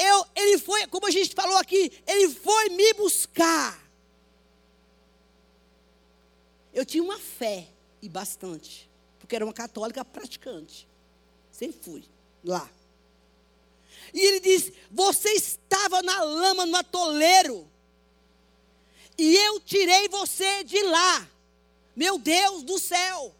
[0.00, 3.78] eu, ele foi, como a gente falou aqui, ele foi me buscar.
[6.72, 7.68] Eu tinha uma fé,
[8.00, 10.88] e bastante, porque era uma católica praticante.
[11.50, 12.04] Sempre fui
[12.42, 12.70] lá.
[14.14, 17.68] E ele disse: Você estava na lama, no atoleiro,
[19.18, 21.28] e eu tirei você de lá.
[21.94, 23.34] Meu Deus do céu.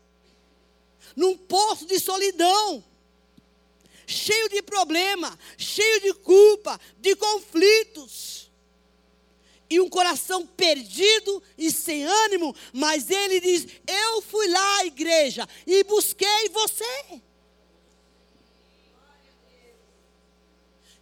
[1.16, 2.85] num poço de solidão,
[4.11, 8.51] cheio de problema, cheio de culpa, de conflitos.
[9.68, 15.49] E um coração perdido e sem ânimo, mas ele diz: Eu fui lá à igreja
[15.64, 17.23] e busquei você.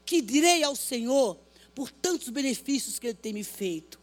[0.05, 1.39] Que direi ao Senhor
[1.75, 4.01] por tantos benefícios que Ele tem me feito?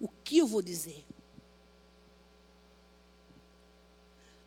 [0.00, 1.04] O que eu vou dizer?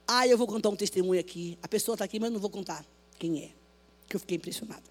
[0.07, 1.57] Ah, eu vou contar um testemunho aqui.
[1.61, 2.85] A pessoa está aqui, mas eu não vou contar
[3.17, 3.51] quem é.
[4.07, 4.83] Que eu fiquei impressionada.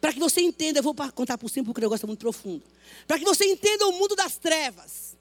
[0.00, 2.64] Para que você entenda, eu vou contar por cima porque o negócio é muito profundo.
[3.06, 5.16] Para que você entenda o mundo das trevas.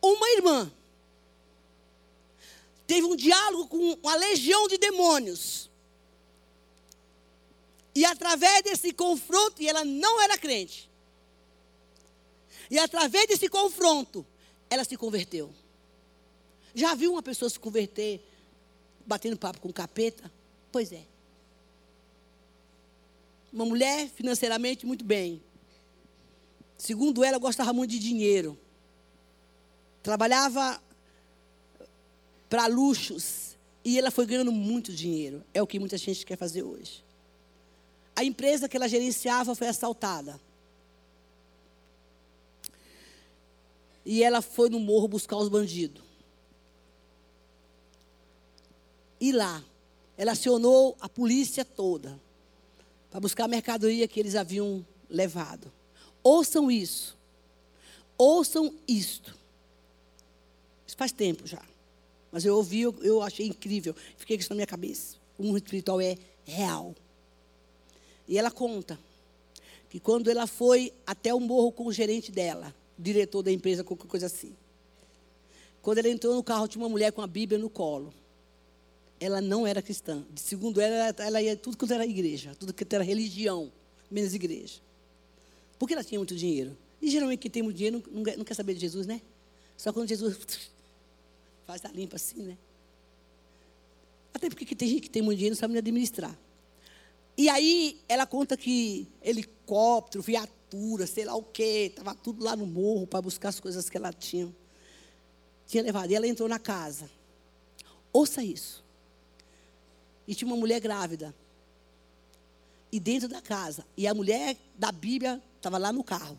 [0.00, 0.72] Uma irmã
[2.86, 5.68] teve um diálogo com uma legião de demônios.
[7.94, 10.88] E através desse confronto, e ela não era crente.
[12.70, 14.24] E através desse confronto,
[14.68, 15.52] ela se converteu.
[16.74, 18.22] Já viu uma pessoa se converter
[19.06, 20.30] batendo papo com capeta?
[20.70, 21.04] Pois é.
[23.52, 25.42] Uma mulher financeiramente muito bem.
[26.76, 28.58] Segundo ela, gostava muito de dinheiro.
[30.02, 30.80] Trabalhava
[32.48, 33.56] para luxos.
[33.84, 35.44] E ela foi ganhando muito dinheiro.
[35.54, 37.04] É o que muita gente quer fazer hoje.
[38.14, 40.40] A empresa que ela gerenciava foi assaltada.
[44.06, 46.04] E ela foi no morro buscar os bandidos.
[49.20, 49.64] E lá,
[50.16, 52.20] ela acionou a polícia toda
[53.10, 55.72] para buscar a mercadoria que eles haviam levado.
[56.22, 57.16] Ouçam isso.
[58.16, 59.36] Ouçam isto.
[60.86, 61.62] Isso faz tempo já.
[62.30, 63.92] Mas eu ouvi, eu, eu achei incrível.
[64.16, 65.16] Fiquei com isso na minha cabeça.
[65.36, 66.94] O mundo espiritual é real.
[68.28, 68.96] E ela conta
[69.90, 74.06] que quando ela foi até o morro com o gerente dela, diretor da empresa, qualquer
[74.06, 74.54] coisa assim.
[75.82, 78.12] Quando ela entrou no carro, tinha uma mulher com a Bíblia no colo.
[79.20, 80.24] Ela não era cristã.
[80.34, 83.72] Segundo ela, ela ia tudo quanto era igreja, tudo que era religião,
[84.10, 84.80] menos igreja.
[85.78, 86.76] Porque ela tinha muito dinheiro.
[87.00, 89.20] E geralmente quem tem muito dinheiro não, não quer saber de Jesus, né?
[89.76, 90.36] Só quando Jesus
[91.66, 92.58] faz a limpa assim, né?
[94.34, 96.36] Até porque tem gente que tem muito dinheiro não sabe administrar.
[97.38, 100.55] E aí ela conta que helicóptero, viatura,
[101.06, 101.88] sei lá o quê.
[101.90, 104.52] Estava tudo lá no morro para buscar as coisas que ela tinha.
[105.66, 106.10] Tinha levado.
[106.10, 107.10] E ela entrou na casa.
[108.12, 108.84] Ouça isso.
[110.26, 111.34] E tinha uma mulher grávida.
[112.90, 113.84] E dentro da casa.
[113.96, 116.38] E a mulher da Bíblia estava lá no carro.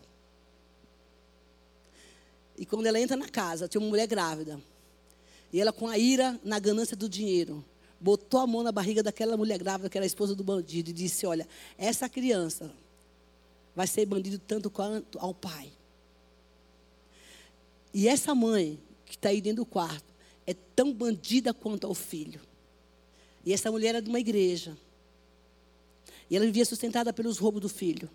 [2.56, 4.60] E quando ela entra na casa, tinha uma mulher grávida.
[5.52, 7.64] E ela, com a ira, na ganância do dinheiro,
[8.00, 10.92] botou a mão na barriga daquela mulher grávida, que era a esposa do bandido, e
[10.92, 12.70] disse: Olha, essa criança
[13.78, 15.70] vai ser bandido tanto quanto ao pai.
[17.94, 20.12] E essa mãe que está aí dentro do quarto
[20.44, 22.40] é tão bandida quanto ao filho.
[23.46, 24.76] E essa mulher era de uma igreja.
[26.28, 28.10] E ela vivia sustentada pelos roubos do filho.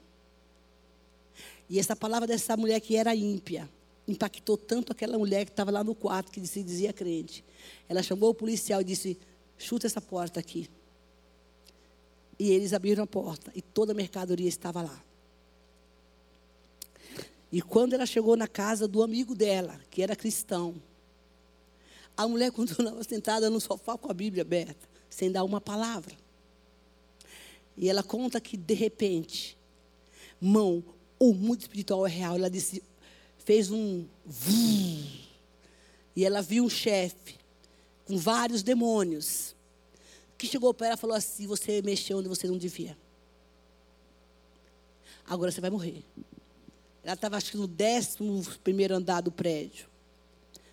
[1.70, 3.70] E essa palavra dessa mulher que era ímpia
[4.06, 7.42] impactou tanto aquela mulher que estava lá no quarto, que se dizia crente.
[7.88, 9.18] Ela chamou o policial e disse:
[9.58, 10.70] chuta essa porta aqui.
[12.38, 15.13] E eles abriram a porta e toda a mercadoria estava lá.
[17.54, 20.74] E quando ela chegou na casa do amigo dela, que era cristão,
[22.18, 26.18] a mulher continuava sentada no sofá com a Bíblia aberta, sem dar uma palavra.
[27.78, 29.56] E ela conta que, de repente,
[30.42, 30.84] mão,
[31.20, 32.36] o mundo espiritual é real.
[32.38, 32.82] Ela disse,
[33.38, 34.08] fez um.
[36.16, 37.36] E ela viu um chefe
[38.06, 39.56] com vários demônios,
[40.40, 42.98] que chegou para ela e falou assim: Você mexeu onde você não devia.
[45.28, 46.04] Agora você vai morrer.
[47.04, 49.88] Ela estava, acho que no décimo primeiro andar do prédio.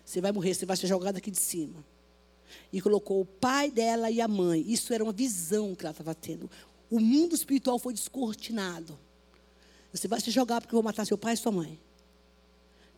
[0.05, 1.85] Você vai morrer, você vai ser jogada aqui de cima.
[2.71, 4.63] E colocou o pai dela e a mãe.
[4.67, 6.49] Isso era uma visão que ela estava tendo.
[6.89, 8.97] O mundo espiritual foi descortinado.
[9.93, 11.79] Você vai se jogar porque eu vou matar seu pai e sua mãe.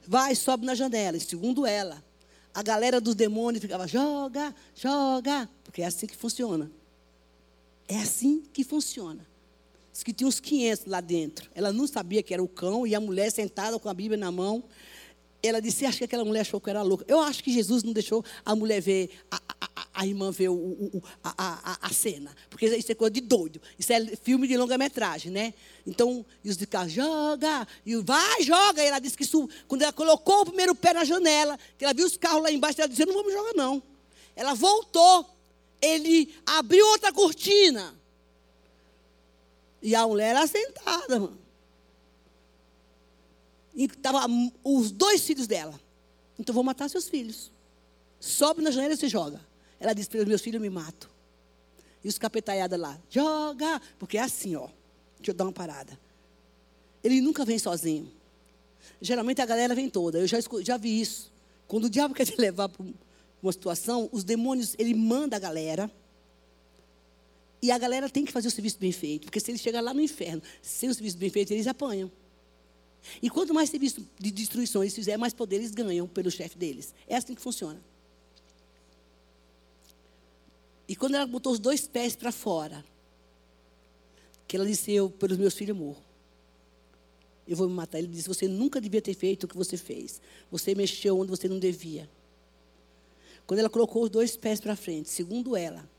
[0.07, 1.17] Vai, sobe na janela.
[1.17, 2.03] E segundo ela,
[2.53, 5.49] a galera dos demônios ficava, joga, joga.
[5.63, 6.71] Porque é assim que funciona.
[7.87, 9.25] É assim que funciona.
[9.93, 11.47] Diz que tinha uns 500 lá dentro.
[11.53, 14.31] Ela não sabia que era o cão e a mulher sentada com a Bíblia na
[14.31, 14.63] mão.
[15.41, 17.05] Ela disse, acho que aquela mulher achou que era louca.
[17.07, 20.55] Eu acho que Jesus não deixou a mulher ver, a, a, a irmã ver o,
[20.55, 22.35] o, a, a, cena.
[22.49, 23.61] Porque isso é coisa de doido.
[23.77, 25.53] Isso é filme de longa-metragem, né?
[25.85, 28.81] Então, e os de cá, joga, e vai, joga.
[28.81, 31.93] E ela disse que isso, quando ela colocou o primeiro pé na janela, que ela
[31.93, 33.83] viu os carros lá embaixo, ela disse, não vamos jogar não.
[34.35, 35.29] Ela voltou.
[35.79, 38.01] Ele abriu outra cortina.
[39.83, 41.37] E a mulher era sentada, mano.
[43.75, 44.25] E tava
[44.63, 45.77] os dois filhos dela.
[46.39, 47.51] Então vou matar seus filhos.
[48.17, 49.41] Sobe na janela e se joga.
[49.77, 51.09] Ela disse: Pelos meus filhos eu me mato.
[52.01, 53.81] E os capetaiadas lá, joga.
[53.99, 54.69] Porque é assim, ó.
[55.17, 55.99] Deixa eu dar uma parada.
[57.03, 58.09] Ele nunca vem sozinho.
[59.01, 60.19] Geralmente a galera vem toda.
[60.19, 61.31] Eu já, já vi isso.
[61.67, 62.85] Quando o diabo quer te levar para
[63.41, 65.91] uma situação, os demônios, ele manda a galera.
[67.63, 69.23] E a galera tem que fazer o serviço bem feito.
[69.23, 72.11] Porque se ele chegar lá no inferno sem o serviço bem feito, eles apanham.
[73.21, 76.93] E quanto mais serviço de destruição eles fizerem, mais poder eles ganham pelo chefe deles.
[77.07, 77.81] É assim que funciona.
[80.89, 82.83] E quando ela botou os dois pés para fora,
[84.45, 86.03] que ela disse: Eu, pelos meus filhos, morro.
[87.47, 87.97] Eu vou me matar.
[87.97, 90.21] Ele disse: Você nunca devia ter feito o que você fez.
[90.51, 92.09] Você mexeu onde você não devia.
[93.47, 95.89] Quando ela colocou os dois pés para frente, segundo ela,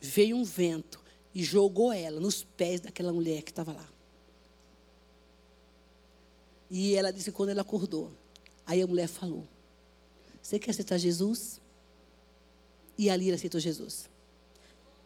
[0.00, 1.02] veio um vento
[1.34, 3.88] e jogou ela nos pés daquela mulher que estava lá.
[6.70, 8.10] E ela disse quando ela acordou.
[8.64, 9.46] Aí a mulher falou:
[10.42, 11.60] Você quer aceitar Jesus?
[12.98, 14.08] E ali ela aceitou Jesus.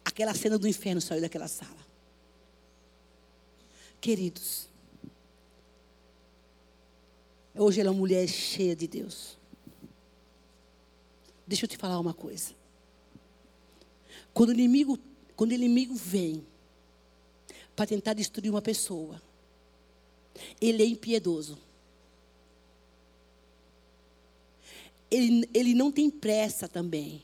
[0.05, 1.81] Aquela cena do inferno saiu daquela sala.
[4.01, 4.69] Queridos,
[7.55, 9.37] hoje ela é uma mulher cheia de Deus.
[11.47, 12.60] Deixa eu te falar uma coisa.
[14.33, 14.99] Quando o inimigo,
[15.37, 16.47] quando o inimigo vem
[17.75, 19.21] para tentar destruir uma pessoa,
[20.61, 21.59] ele é impiedoso.
[25.11, 27.23] Ele, ele não tem pressa também.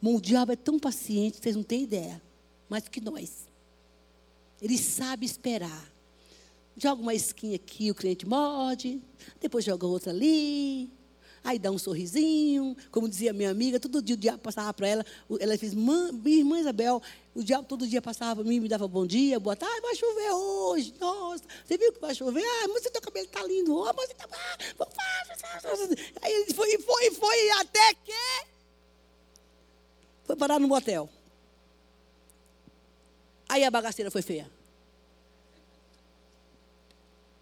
[0.00, 2.22] Mas o diabo é tão paciente, vocês não têm ideia.
[2.68, 3.48] Mais que nós.
[4.62, 5.90] Ele sabe esperar.
[6.76, 9.02] Joga uma esquinha aqui, o cliente morde.
[9.40, 10.90] Depois joga outra ali.
[11.42, 15.06] Aí dá um sorrisinho, como dizia minha amiga, todo dia o diabo passava para ela,
[15.40, 17.02] ela fez, minha irmã Isabel,
[17.34, 20.30] o diabo todo dia passava para mim, me dava bom dia, boa tarde, vai chover
[20.32, 22.44] hoje, nossa, você viu que vai chover?
[22.44, 24.28] Ah, mas seu cabelo está lindo, oh, mas você está...
[26.20, 28.12] Aí ele foi, foi, foi, até que
[30.24, 31.08] foi parar no motel.
[33.48, 34.48] Aí a bagaceira foi feia.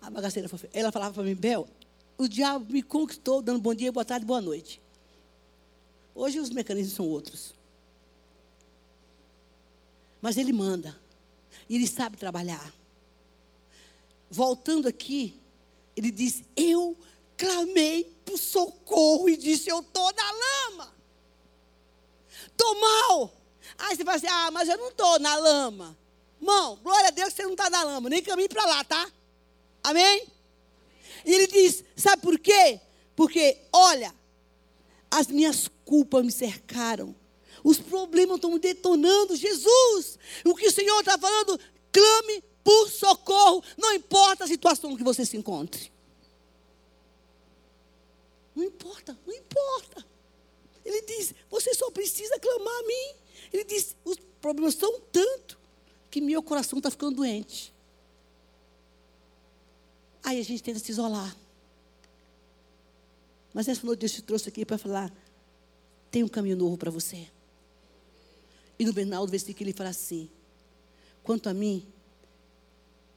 [0.01, 0.71] A bagaceira foi feia.
[0.73, 1.69] Ela falava para mim, Bel,
[2.19, 4.83] o diabo me conquistou dando bom dia, boa tarde, boa noite.
[6.13, 7.55] Hoje os mecanismos são outros.
[10.21, 10.99] Mas ele manda.
[11.69, 12.75] E ele sabe trabalhar.
[14.29, 15.41] Voltando aqui,
[15.97, 16.97] ele diz: Eu
[17.37, 20.93] clamei por socorro e disse: Eu estou na lama.
[22.49, 23.33] Estou mal.
[23.79, 25.97] Aí você fala assim: Ah, mas eu não estou na lama.
[26.41, 28.11] Irmão, glória a Deus que você não está na lama.
[28.11, 29.09] Nem caminhe para lá, tá?
[29.85, 30.27] Amém?
[31.25, 32.81] E ele diz: Sabe por quê?
[33.15, 34.15] Porque, olha,
[35.11, 37.15] as minhas culpas me cercaram.
[37.65, 39.37] Os problemas estão me detonando.
[39.37, 41.59] Jesus, o que o Senhor está falando,
[41.91, 43.63] clame por socorro.
[43.77, 45.91] Não importa a situação que você se encontre.
[48.55, 50.05] Não importa, não importa.
[50.85, 53.17] Ele diz: Você só precisa clamar a mim.
[53.53, 55.59] Ele diz: Os problemas são tanto
[56.11, 57.73] que meu coração está ficando doente.
[60.29, 61.35] Aí a gente tenta se isolar.
[63.55, 65.11] Mas essa noite Deus te trouxe aqui para falar:
[66.11, 67.29] tem um caminho novo para você.
[68.79, 70.29] E no final do versículo ele fala assim:
[71.23, 71.83] quanto a mim,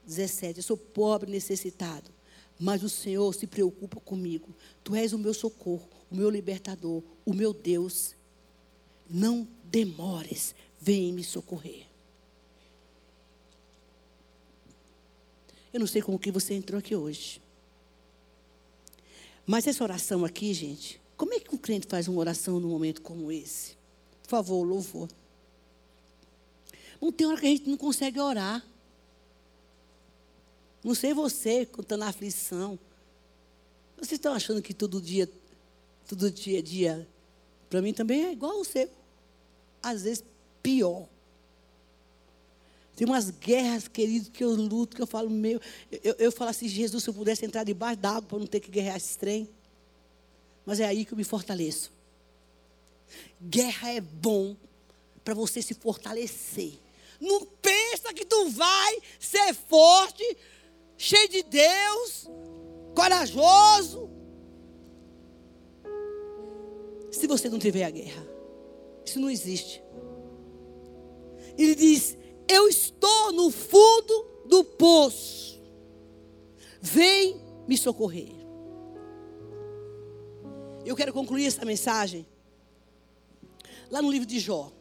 [0.07, 2.09] 17, eu sou pobre e necessitado,
[2.57, 4.47] mas o Senhor se preocupa comigo.
[4.82, 8.16] Tu és o meu socorro, o meu libertador, o meu Deus.
[9.09, 11.90] Não demores, vem me socorrer.
[15.74, 17.41] Eu não sei como que você entrou aqui hoje.
[19.45, 23.01] Mas essa oração aqui, gente, como é que um crente faz uma oração num momento
[23.01, 23.78] como esse?
[24.24, 25.09] Por favor, louvor.
[27.01, 28.63] Não tem hora que a gente não consegue orar.
[30.84, 32.78] Não sei você, contando a aflição.
[33.97, 35.30] Vocês estão achando que todo dia,
[36.07, 37.07] todo dia dia,
[37.69, 38.89] para mim também é igual ao seu.
[39.82, 40.24] Às vezes
[40.61, 41.07] pior.
[43.01, 45.59] Tem umas guerras, queridos, que eu luto, que eu falo, meu.
[46.03, 48.69] Eu, eu falo assim, Jesus, se eu pudesse entrar debaixo d'água para não ter que
[48.69, 49.49] guerrear esse trem.
[50.63, 51.91] Mas é aí que eu me fortaleço.
[53.41, 54.55] Guerra é bom
[55.23, 56.73] para você se fortalecer.
[57.19, 60.37] Não pensa que tu vai ser forte,
[60.95, 62.29] cheio de Deus,
[62.93, 64.11] corajoso.
[67.11, 68.27] Se você não tiver a guerra.
[69.03, 69.81] Isso não existe.
[71.57, 72.20] Ele diz:
[72.51, 75.61] eu estou no fundo do poço.
[76.81, 78.29] Vem me socorrer.
[80.85, 82.25] Eu quero concluir essa mensagem
[83.89, 84.71] lá no livro de Jó.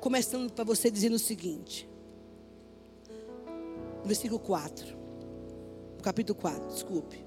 [0.00, 1.88] Começando para você dizendo o seguinte.
[4.00, 4.96] No versículo 4.
[5.96, 7.24] No capítulo 4, desculpe.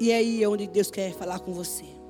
[0.00, 2.01] E aí é onde Deus quer falar com você.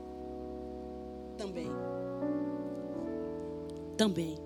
[4.03, 4.37] Também.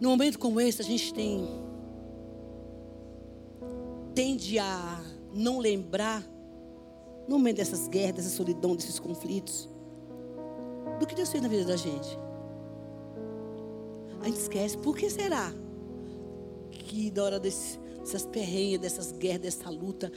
[0.00, 1.44] Num momento como esse, a gente tem
[4.14, 5.02] tende a
[5.32, 6.24] não lembrar
[7.26, 9.68] no momento dessas guerras, dessa solidão, desses conflitos,
[11.00, 12.16] do que Deus fez na vida da gente.
[14.20, 14.78] A gente esquece.
[14.78, 15.52] Por que será
[16.70, 20.10] que na hora desse, dessas perrenhas, dessas guerras, dessa luta,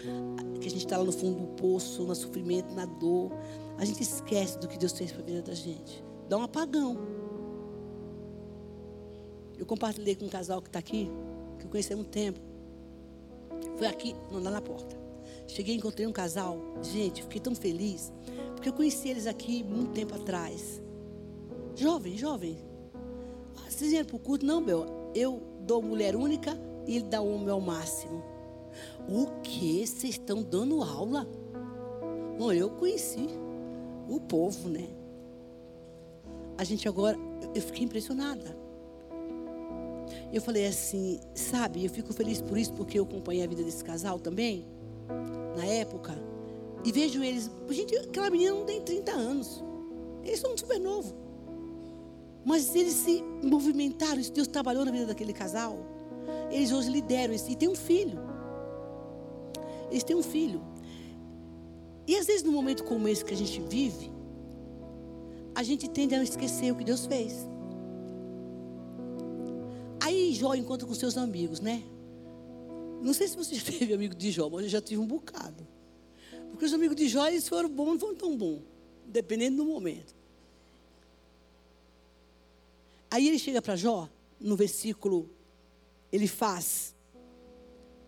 [0.60, 3.32] que a gente está lá no fundo do poço, no sofrimento, na dor,
[3.78, 6.04] a gente esquece do que Deus fez para a vida da gente.
[6.28, 6.98] Dá um apagão.
[9.58, 11.10] Eu compartilhei com um casal que está aqui,
[11.58, 12.40] que eu conheci há muito tempo.
[13.78, 14.98] Foi aqui, lá na porta.
[15.48, 16.60] Cheguei e encontrei um casal.
[16.84, 18.12] Gente, fiquei tão feliz.
[18.54, 20.82] Porque eu conheci eles aqui muito tempo atrás.
[21.76, 22.58] Jovem, jovem.
[23.70, 24.46] Vocês vieram para o culto?
[24.46, 24.86] Não, meu.
[25.16, 28.24] Eu dou mulher única e dá homem ao máximo.
[29.08, 29.86] O que?
[29.86, 31.28] Vocês estão dando aula?
[32.38, 33.28] Bom, eu conheci
[34.08, 34.88] o povo, né?
[36.58, 37.18] A gente agora,
[37.54, 38.56] eu fiquei impressionada.
[40.32, 43.84] Eu falei assim, sabe, eu fico feliz por isso, porque eu acompanhei a vida desse
[43.84, 44.66] casal também,
[45.56, 46.14] na época,
[46.84, 49.64] e vejo eles, gente, aquela menina não tem 30 anos,
[50.24, 51.14] eles são super novos,
[52.46, 55.78] mas eles se movimentaram, Deus trabalhou na vida daquele casal,
[56.52, 58.20] eles hoje lideram e tem um filho,
[59.90, 60.62] eles têm um filho,
[62.08, 64.10] e às vezes, num momento como esse que a gente vive,
[65.54, 67.46] a gente tende a esquecer o que Deus fez.
[70.00, 71.84] Aí Jó encontra com seus amigos, né?
[73.02, 75.68] Não sei se você já teve amigo de Jó, mas eu já tive um bocado.
[76.50, 78.62] Porque os amigos de Jó, eles foram bons, não foram tão bons.
[79.06, 80.16] Dependendo do momento.
[83.12, 84.08] Aí ele chega para Jó,
[84.40, 85.30] no versículo,
[86.12, 86.96] ele faz.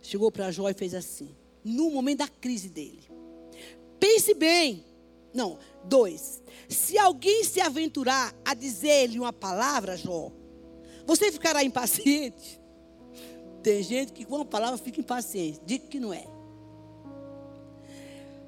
[0.01, 1.35] Chegou para Jó e fez assim.
[1.63, 3.09] No momento da crise dele.
[3.99, 4.85] Pense bem.
[5.33, 6.41] Não, dois.
[6.67, 10.31] Se alguém se aventurar a dizer-lhe uma palavra, Jó,
[11.05, 12.59] você ficará impaciente?
[13.61, 15.59] Tem gente que com uma palavra fica impaciente.
[15.65, 16.25] Diga que não é.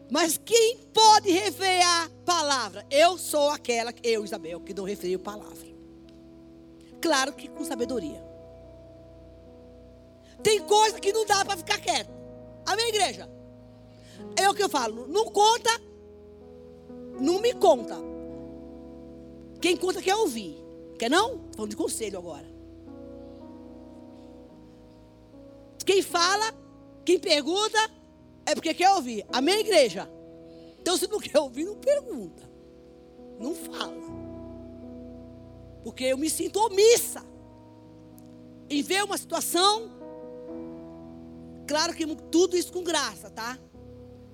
[0.10, 2.86] Mas quem pode refrear palavra?
[2.89, 5.72] Eu sou aquela, eu, Isabel, que não refreio palavra.
[7.02, 8.31] Claro que com sabedoria.
[10.44, 12.12] Tem coisa que não dá para ficar quieto.
[12.66, 13.30] Amém, igreja?
[14.36, 15.08] É o que eu falo.
[15.08, 15.70] Não conta,
[17.20, 17.96] não me conta.
[19.60, 20.58] Quem conta quer ouvir.
[20.98, 21.42] Quer não?
[21.56, 22.50] Falando de conselho agora.
[25.86, 26.54] Quem fala,
[27.04, 27.80] quem pergunta,
[28.46, 29.26] é porque quer ouvir.
[29.32, 30.10] Amém, igreja?
[30.80, 32.50] Então, se não quer ouvir, não pergunta.
[33.39, 34.02] Não fala.
[35.84, 37.24] Porque eu me sinto omissa
[38.70, 40.01] em ver uma situação.
[41.68, 43.57] Claro que tudo isso com graça, tá?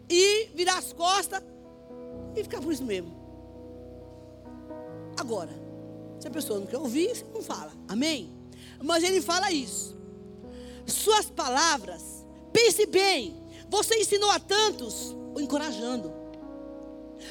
[0.10, 1.42] E virar as costas
[2.36, 3.16] e ficar por isso mesmo.
[5.18, 5.52] Agora,
[6.20, 7.72] se a pessoa não quer ouvir, você não fala.
[7.88, 8.34] Amém?
[8.82, 9.98] Mas ele fala isso
[10.92, 12.26] suas palavras.
[12.52, 13.36] Pense bem,
[13.70, 16.14] você ensinou a tantos, o encorajando.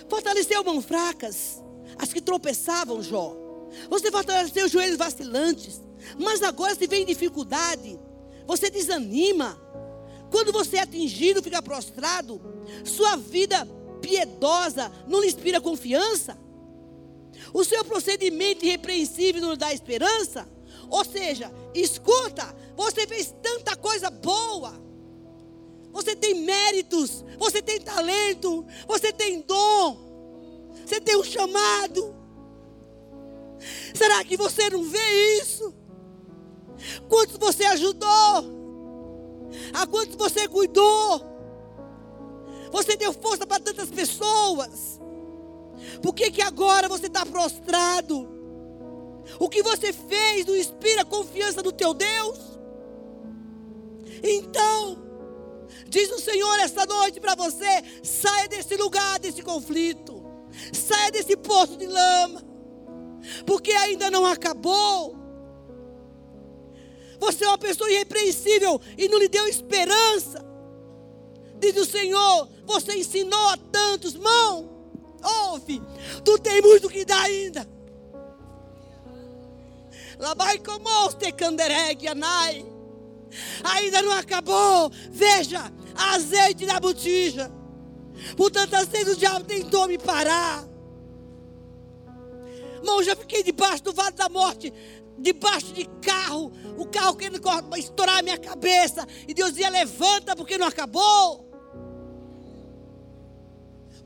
[0.08, 1.62] Fortaleceu mãos fracas,
[1.98, 3.36] as que tropeçavam, Jó.
[3.90, 5.80] Você fortaleceu os joelhos vacilantes,
[6.18, 7.98] mas agora se vê em dificuldade,
[8.46, 9.60] você desanima.
[10.30, 12.40] Quando você é atingido, fica prostrado,
[12.84, 13.66] sua vida
[14.00, 16.38] piedosa não lhe inspira confiança?
[17.52, 20.48] O seu procedimento irrepreensível não lhe dá esperança?
[20.88, 24.80] Ou seja, escuta, você fez tanta coisa boa.
[25.92, 29.96] Você tem méritos, você tem talento, você tem dom,
[30.84, 32.14] você tem um chamado.
[33.94, 35.74] Será que você não vê isso?
[37.08, 38.55] Quantos você ajudou?
[39.72, 41.22] A quantos você cuidou?
[42.72, 45.00] Você deu força para tantas pessoas.
[46.02, 48.28] Por que, que agora você está prostrado?
[49.38, 52.38] O que você fez não inspira confiança no teu Deus?
[54.22, 54.98] Então,
[55.88, 60.24] diz o Senhor esta noite para você: saia desse lugar, desse conflito,
[60.72, 62.42] saia desse poço de lama,
[63.44, 65.25] porque ainda não acabou.
[67.18, 70.44] Você é uma pessoa irrepreensível e não lhe deu esperança.
[71.58, 74.70] Diz o Senhor: você ensinou a tantos, mão.
[75.48, 75.82] Ouve,
[76.24, 77.66] tu tem muito que dar ainda.
[80.18, 82.64] Labai como te canderegue anai.
[83.64, 84.90] Ainda não acabou.
[85.10, 87.50] Veja, azeite na botija.
[88.36, 90.66] Por tantas vezes o diabo tentou me parar.
[92.76, 94.72] Irmão, já fiquei debaixo do vale da morte
[95.18, 97.40] debaixo de carro, o carro querendo
[97.76, 101.46] estourar a minha cabeça, e Deus dizia: levanta porque não acabou.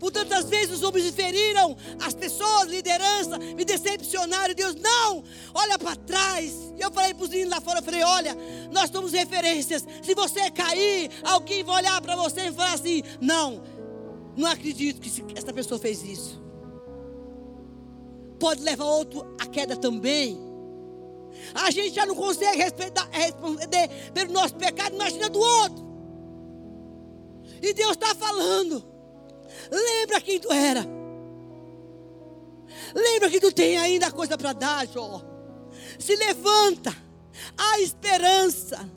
[0.00, 4.54] Por tantas vezes os homens me feriram, as pessoas, liderança, me decepcionaram.
[4.54, 6.72] Deus, não, olha para trás.
[6.74, 8.34] E eu falei para os meninos lá fora, eu falei, olha,
[8.72, 9.84] nós somos referências.
[10.02, 13.62] Se você cair, alguém vai olhar para você e falar assim, não,
[14.34, 16.42] não acredito que essa pessoa fez isso.
[18.38, 20.49] Pode levar outro à queda também.
[21.54, 25.90] A gente já não consegue responder pelo nosso pecado, imagina do outro.
[27.62, 28.84] E Deus está falando.
[29.70, 30.86] Lembra quem tu era.
[32.94, 35.22] Lembra que tu tem ainda coisa para dar, Jó.
[35.98, 36.94] Se levanta.
[37.56, 38.88] Há esperança.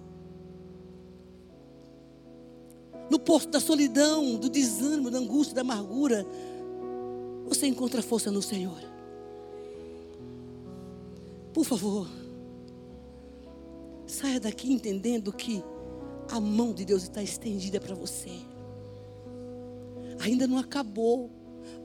[3.09, 6.25] No posto da solidão, do desânimo, da angústia, da amargura,
[7.45, 8.79] você encontra força no Senhor.
[11.53, 12.07] Por favor,
[14.13, 15.63] saia daqui entendendo que
[16.29, 18.31] a mão de Deus está estendida para você.
[20.19, 21.29] Ainda não acabou.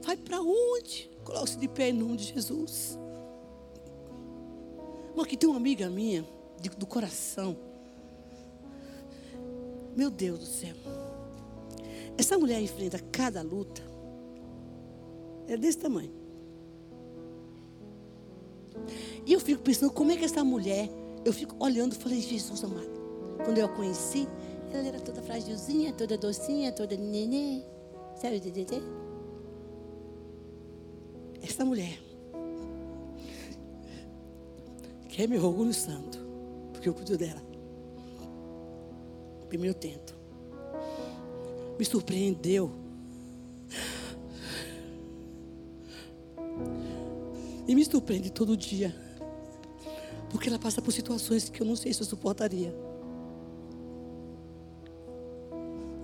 [0.01, 1.09] Vai para onde?
[1.23, 2.97] Coloque-se de pé em nome de Jesus.
[5.21, 6.25] Aqui tem uma amiga minha,
[6.59, 7.55] de, do coração.
[9.95, 10.73] Meu Deus do céu.
[12.17, 13.83] Essa mulher enfrenta cada luta.
[15.47, 16.11] É desse tamanho.
[19.23, 20.89] E eu fico pensando, como é que essa mulher.
[21.25, 22.89] Eu fico olhando e falei, Jesus amado.
[23.43, 24.27] Quando eu a conheci,
[24.71, 27.65] ela era toda fragilzinha, toda docinha, toda neném.
[28.15, 28.83] Sabe dizer?
[31.41, 31.99] Essa mulher,
[35.07, 36.19] que é meu orgulho santo,
[36.73, 37.41] porque eu cuido dela.
[39.47, 40.15] Primeiro tento.
[41.77, 42.71] Me surpreendeu.
[47.67, 49.08] E me surpreende todo dia.
[50.29, 52.73] Porque ela passa por situações que eu não sei se eu suportaria.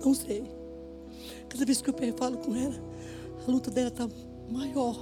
[0.04, 0.44] Não sei.
[1.48, 2.74] Cada vez que eu falo com ela,
[3.46, 4.08] a luta dela está
[4.50, 4.96] maior.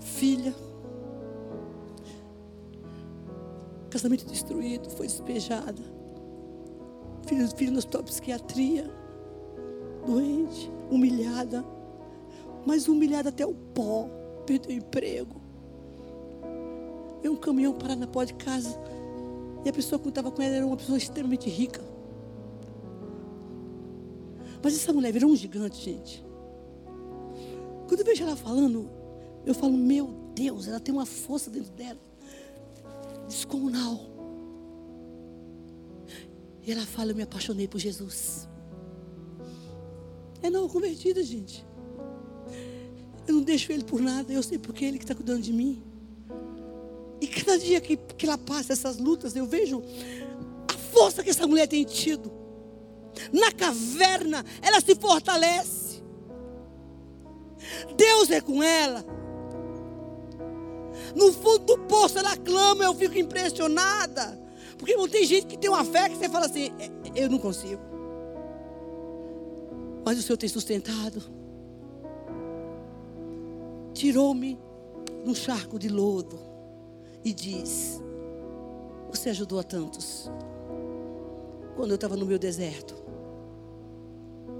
[0.00, 0.54] Filha.
[3.90, 5.82] Casamento destruído, foi despejada.
[7.26, 8.90] Filho, filho no hospital psiquiatria.
[10.06, 11.64] Doente, humilhada.
[12.66, 14.08] Mas humilhada até o pó.
[14.46, 15.43] Perdeu emprego.
[17.24, 18.78] Veio um caminhão parar na porta de casa.
[19.64, 21.82] E a pessoa que estava com ela era uma pessoa extremamente rica.
[24.62, 26.22] Mas essa mulher virou um gigante, gente.
[27.88, 28.90] Quando eu vejo ela falando,
[29.46, 31.98] eu falo, meu Deus, ela tem uma força dentro dela.
[33.26, 33.98] Descomunal.
[36.62, 38.46] E ela fala, eu me apaixonei por Jesus.
[40.42, 41.64] É nova convertida, gente.
[43.26, 45.93] Eu não deixo ele por nada, eu sei porque ele que está cuidando de mim.
[47.34, 49.82] Cada dia que, que ela passa essas lutas, eu vejo
[50.68, 52.32] a força que essa mulher tem tido
[53.32, 56.02] na caverna, ela se fortalece.
[57.96, 59.04] Deus é com ela.
[61.14, 64.40] No fundo do poço ela clama, eu fico impressionada.
[64.78, 67.38] Porque não tem gente que tem uma fé que você fala assim, é, eu não
[67.38, 67.80] consigo.
[70.04, 71.22] Mas o Senhor tem sustentado.
[73.94, 74.58] Tirou-me
[75.24, 76.38] num charco de lodo
[77.24, 78.00] e diz:
[79.10, 80.30] Você ajudou a tantos.
[81.74, 82.94] Quando eu estava no meu deserto,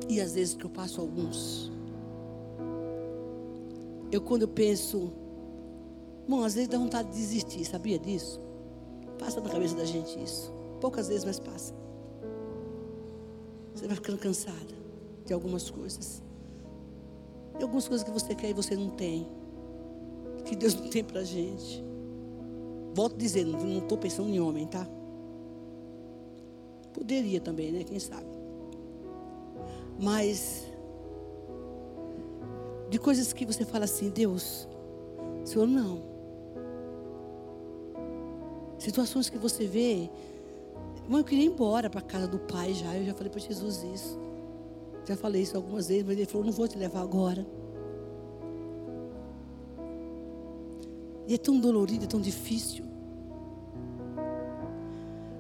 [0.08, 1.70] e às vezes que eu passo alguns.
[4.10, 5.12] Eu quando eu penso,
[6.28, 8.40] bom, às vezes dá vontade de desistir, sabia disso?
[9.18, 10.52] Passa na cabeça da gente isso.
[10.80, 11.74] Poucas vezes, mas passa.
[13.74, 14.74] Você vai ficando cansada
[15.24, 16.22] de algumas coisas.
[17.56, 19.26] De algumas coisas que você quer e você não tem.
[20.44, 21.84] Que Deus não tem pra gente.
[22.94, 24.86] Volto dizendo, não estou pensando em homem, tá?
[26.92, 27.82] Poderia também, né?
[27.82, 28.28] Quem sabe?
[29.98, 30.64] Mas
[32.88, 34.68] de coisas que você fala assim, Deus,
[35.44, 36.02] Senhor, não.
[38.78, 40.08] Situações que você vê,
[41.02, 42.96] irmão, eu queria ir embora para a casa do pai já.
[42.96, 44.20] Eu já falei para Jesus isso.
[45.04, 47.44] Já falei isso algumas vezes, mas ele falou: não vou te levar agora.
[51.26, 52.84] E é tão dolorido, é tão difícil.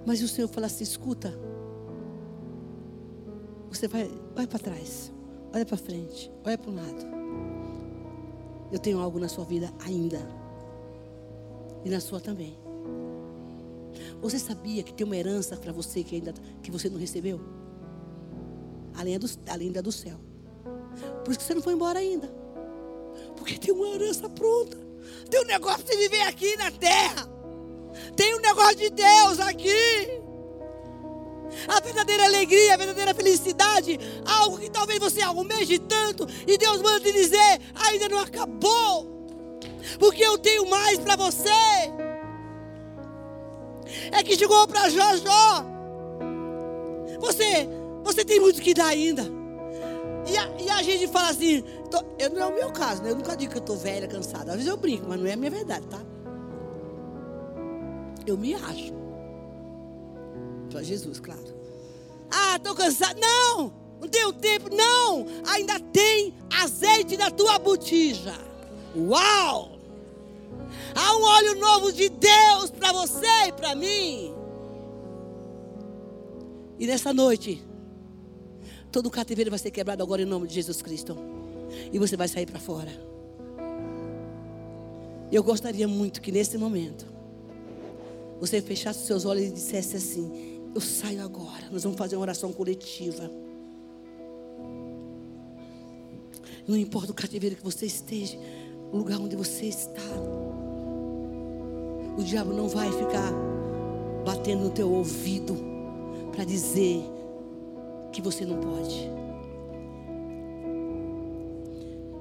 [0.06, 1.38] Mas o Senhor fala assim: escuta,
[3.70, 5.12] você vai, vai para trás,
[5.52, 7.14] olha para frente, olha para um lado.
[8.72, 10.18] Eu tenho algo na sua vida ainda.
[11.84, 12.58] E na sua também.
[14.20, 16.32] Você sabia que tem uma herança para você que ainda
[16.62, 17.40] que você não recebeu?
[18.94, 20.18] Além, do, além da do céu.
[21.24, 22.28] Por isso que você não foi embora ainda.
[23.36, 24.83] Porque tem uma herança pronta.
[25.30, 27.28] Tem um negócio de viver aqui na terra.
[28.16, 30.22] Tem um negócio de Deus aqui.
[31.68, 37.00] A verdadeira alegria, a verdadeira felicidade, algo que talvez você almeje tanto, e Deus manda
[37.00, 39.28] te dizer: ainda não acabou,
[39.98, 41.50] porque eu tenho mais para você.
[44.12, 45.64] É que chegou para Jojó.
[47.20, 47.68] Você,
[48.02, 49.24] você tem muito que dar ainda.
[50.26, 51.62] E a, e a gente fala assim,
[51.94, 53.10] tô, eu, não é o meu caso, né?
[53.10, 54.50] Eu nunca digo que eu estou velha, cansada.
[54.50, 56.00] Às vezes eu brinco, mas não é a minha verdade, tá?
[58.26, 58.92] Eu me acho.
[60.70, 61.54] Para Jesus, claro.
[62.30, 63.20] Ah, estou cansado.
[63.20, 64.74] Não, não tenho tempo.
[64.74, 68.34] Não, ainda tem azeite na tua botija.
[68.96, 69.78] Uau!
[70.94, 74.34] Há um óleo novo de Deus para você e para mim.
[76.78, 77.62] E nessa noite,
[78.90, 81.33] todo o cativeiro vai ser quebrado agora em nome de Jesus Cristo.
[81.92, 82.90] E você vai sair para fora.
[85.30, 87.06] Eu gostaria muito que nesse momento
[88.40, 91.68] você fechasse os seus olhos e dissesse assim: Eu saio agora.
[91.70, 93.30] Nós vamos fazer uma oração coletiva.
[96.66, 98.38] Não importa o cativeiro que você esteja,
[98.92, 100.02] o lugar onde você está.
[102.16, 103.32] O diabo não vai ficar
[104.24, 105.56] batendo no teu ouvido
[106.32, 107.02] para dizer
[108.12, 109.10] que você não pode.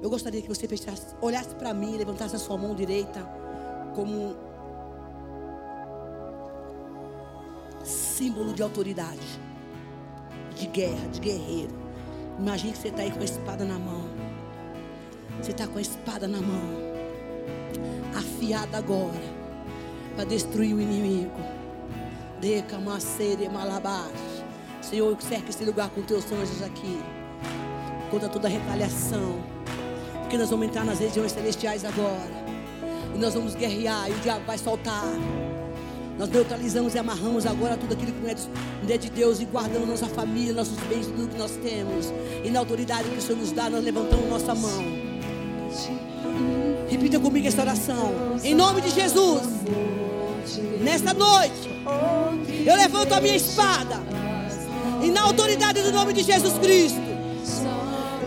[0.04, 3.26] Eu gostaria que você fechasse, olhasse para mim, levantasse a sua mão direita
[3.94, 4.36] como
[7.82, 9.40] símbolo de autoridade,
[10.56, 11.74] de guerra, de guerreiro.
[12.38, 14.02] Imagine que você está aí com a espada na mão.
[15.40, 16.74] Você está com a espada na mão,
[18.14, 19.22] afiada agora,
[20.16, 21.40] para destruir o inimigo.
[22.42, 24.44] Decamacere malabash.
[24.82, 27.00] Senhor, eu cerco esse lugar com teus anjos aqui.
[28.10, 29.54] Contra toda retaliação.
[30.34, 32.44] Porque nós vamos entrar nas regiões celestiais agora.
[33.14, 34.10] E nós vamos guerrear.
[34.10, 35.04] E o diabo vai soltar.
[36.18, 39.44] Nós neutralizamos e amarramos agora tudo aquilo que não é, de, é de Deus e
[39.44, 42.12] guardamos nossa família, nossos bens, tudo que nós temos.
[42.42, 44.84] E na autoridade que o Senhor nos dá, nós levantamos nossa mão.
[46.88, 48.12] Repita comigo essa oração.
[48.42, 49.42] Em nome de Jesus.
[50.80, 51.70] Nesta noite,
[52.66, 54.02] eu levanto a minha espada.
[55.00, 56.98] E na autoridade do nome de Jesus Cristo,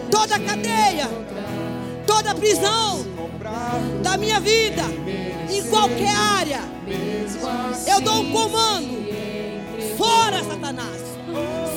[0.10, 1.27] toda cadeia,
[2.18, 3.05] toda prisão
[4.01, 4.82] da minha vida,
[5.51, 6.61] em qualquer área,
[7.88, 9.05] eu dou um comando.
[9.95, 11.01] Fora, Satanás.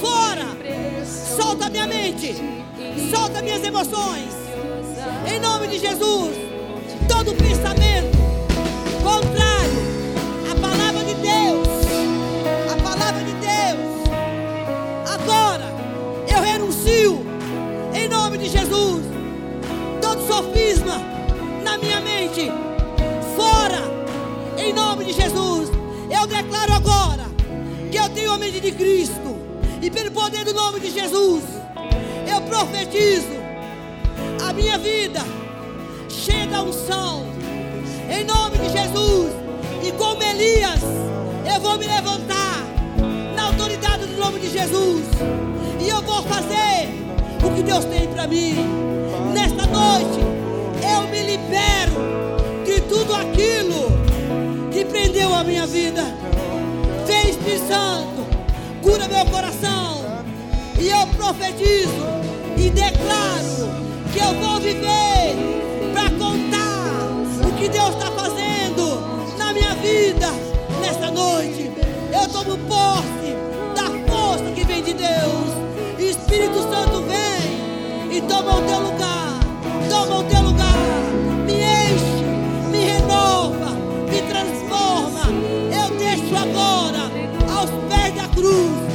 [0.00, 0.46] Fora.
[1.04, 2.34] Solta minha mente.
[3.10, 4.30] Solta minhas emoções.
[5.30, 6.34] Em nome de Jesus.
[7.06, 8.16] Todo pensamento
[9.02, 9.80] contrário
[10.50, 11.68] à palavra de Deus.
[12.72, 14.08] A palavra de Deus.
[15.06, 15.66] Agora
[16.26, 17.26] eu renuncio.
[17.92, 18.99] Em nome de Jesus.
[20.80, 21.00] Sofisma
[21.62, 22.50] na minha mente.
[23.36, 23.82] Fora
[24.58, 25.70] em nome de Jesus.
[26.10, 27.24] Eu declaro agora
[27.90, 29.36] que eu tenho a mente de Cristo.
[29.82, 31.44] E pelo poder do nome de Jesus,
[32.26, 33.28] eu profetizo
[34.46, 35.20] a minha vida
[36.08, 37.26] cheia da unção.
[38.10, 39.32] Em nome de Jesus.
[39.82, 40.80] E como Elias,
[41.52, 42.64] eu vou me levantar
[43.34, 45.04] na autoridade do nome de Jesus.
[45.80, 46.88] E eu vou fazer
[47.44, 48.56] o que Deus tem para mim.
[49.32, 50.39] Nesta noite,
[51.10, 51.92] me libero
[52.64, 53.90] de tudo aquilo
[54.70, 56.02] que prendeu a minha vida.
[57.06, 58.26] Vem Espírito Santo,
[58.82, 60.00] cura meu coração.
[60.78, 62.06] E eu profetizo
[62.56, 63.68] e declaro
[64.12, 65.36] que eu vou viver
[65.92, 70.28] para contar o que Deus está fazendo na minha vida
[70.80, 71.70] nesta noite.
[72.12, 73.34] Eu tomo posse
[73.74, 75.50] da força que vem de Deus.
[75.98, 79.39] Espírito Santo vem e toma o teu lugar.
[79.90, 80.76] Toma o teu lugar.
[81.44, 82.24] Me enche,
[82.70, 83.72] me renova,
[84.08, 85.24] me transforma
[85.72, 87.10] eu deixo agora
[87.52, 88.89] aos pés da cruz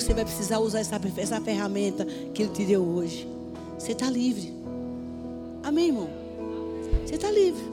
[0.00, 3.26] você vai precisar usar essa, essa ferramenta que Ele te deu hoje.
[3.78, 4.52] Você está livre.
[5.62, 6.08] Amém, irmão?
[7.04, 7.64] Você está livre.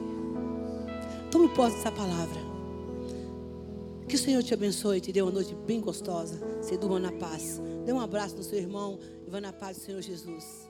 [1.30, 2.40] Tome posse dessa palavra.
[4.08, 6.40] Que o Senhor te abençoe e te dê uma noite bem gostosa.
[6.62, 7.60] Você durma na paz.
[7.84, 10.63] Dê um abraço no seu irmão e vá na paz do Senhor Jesus.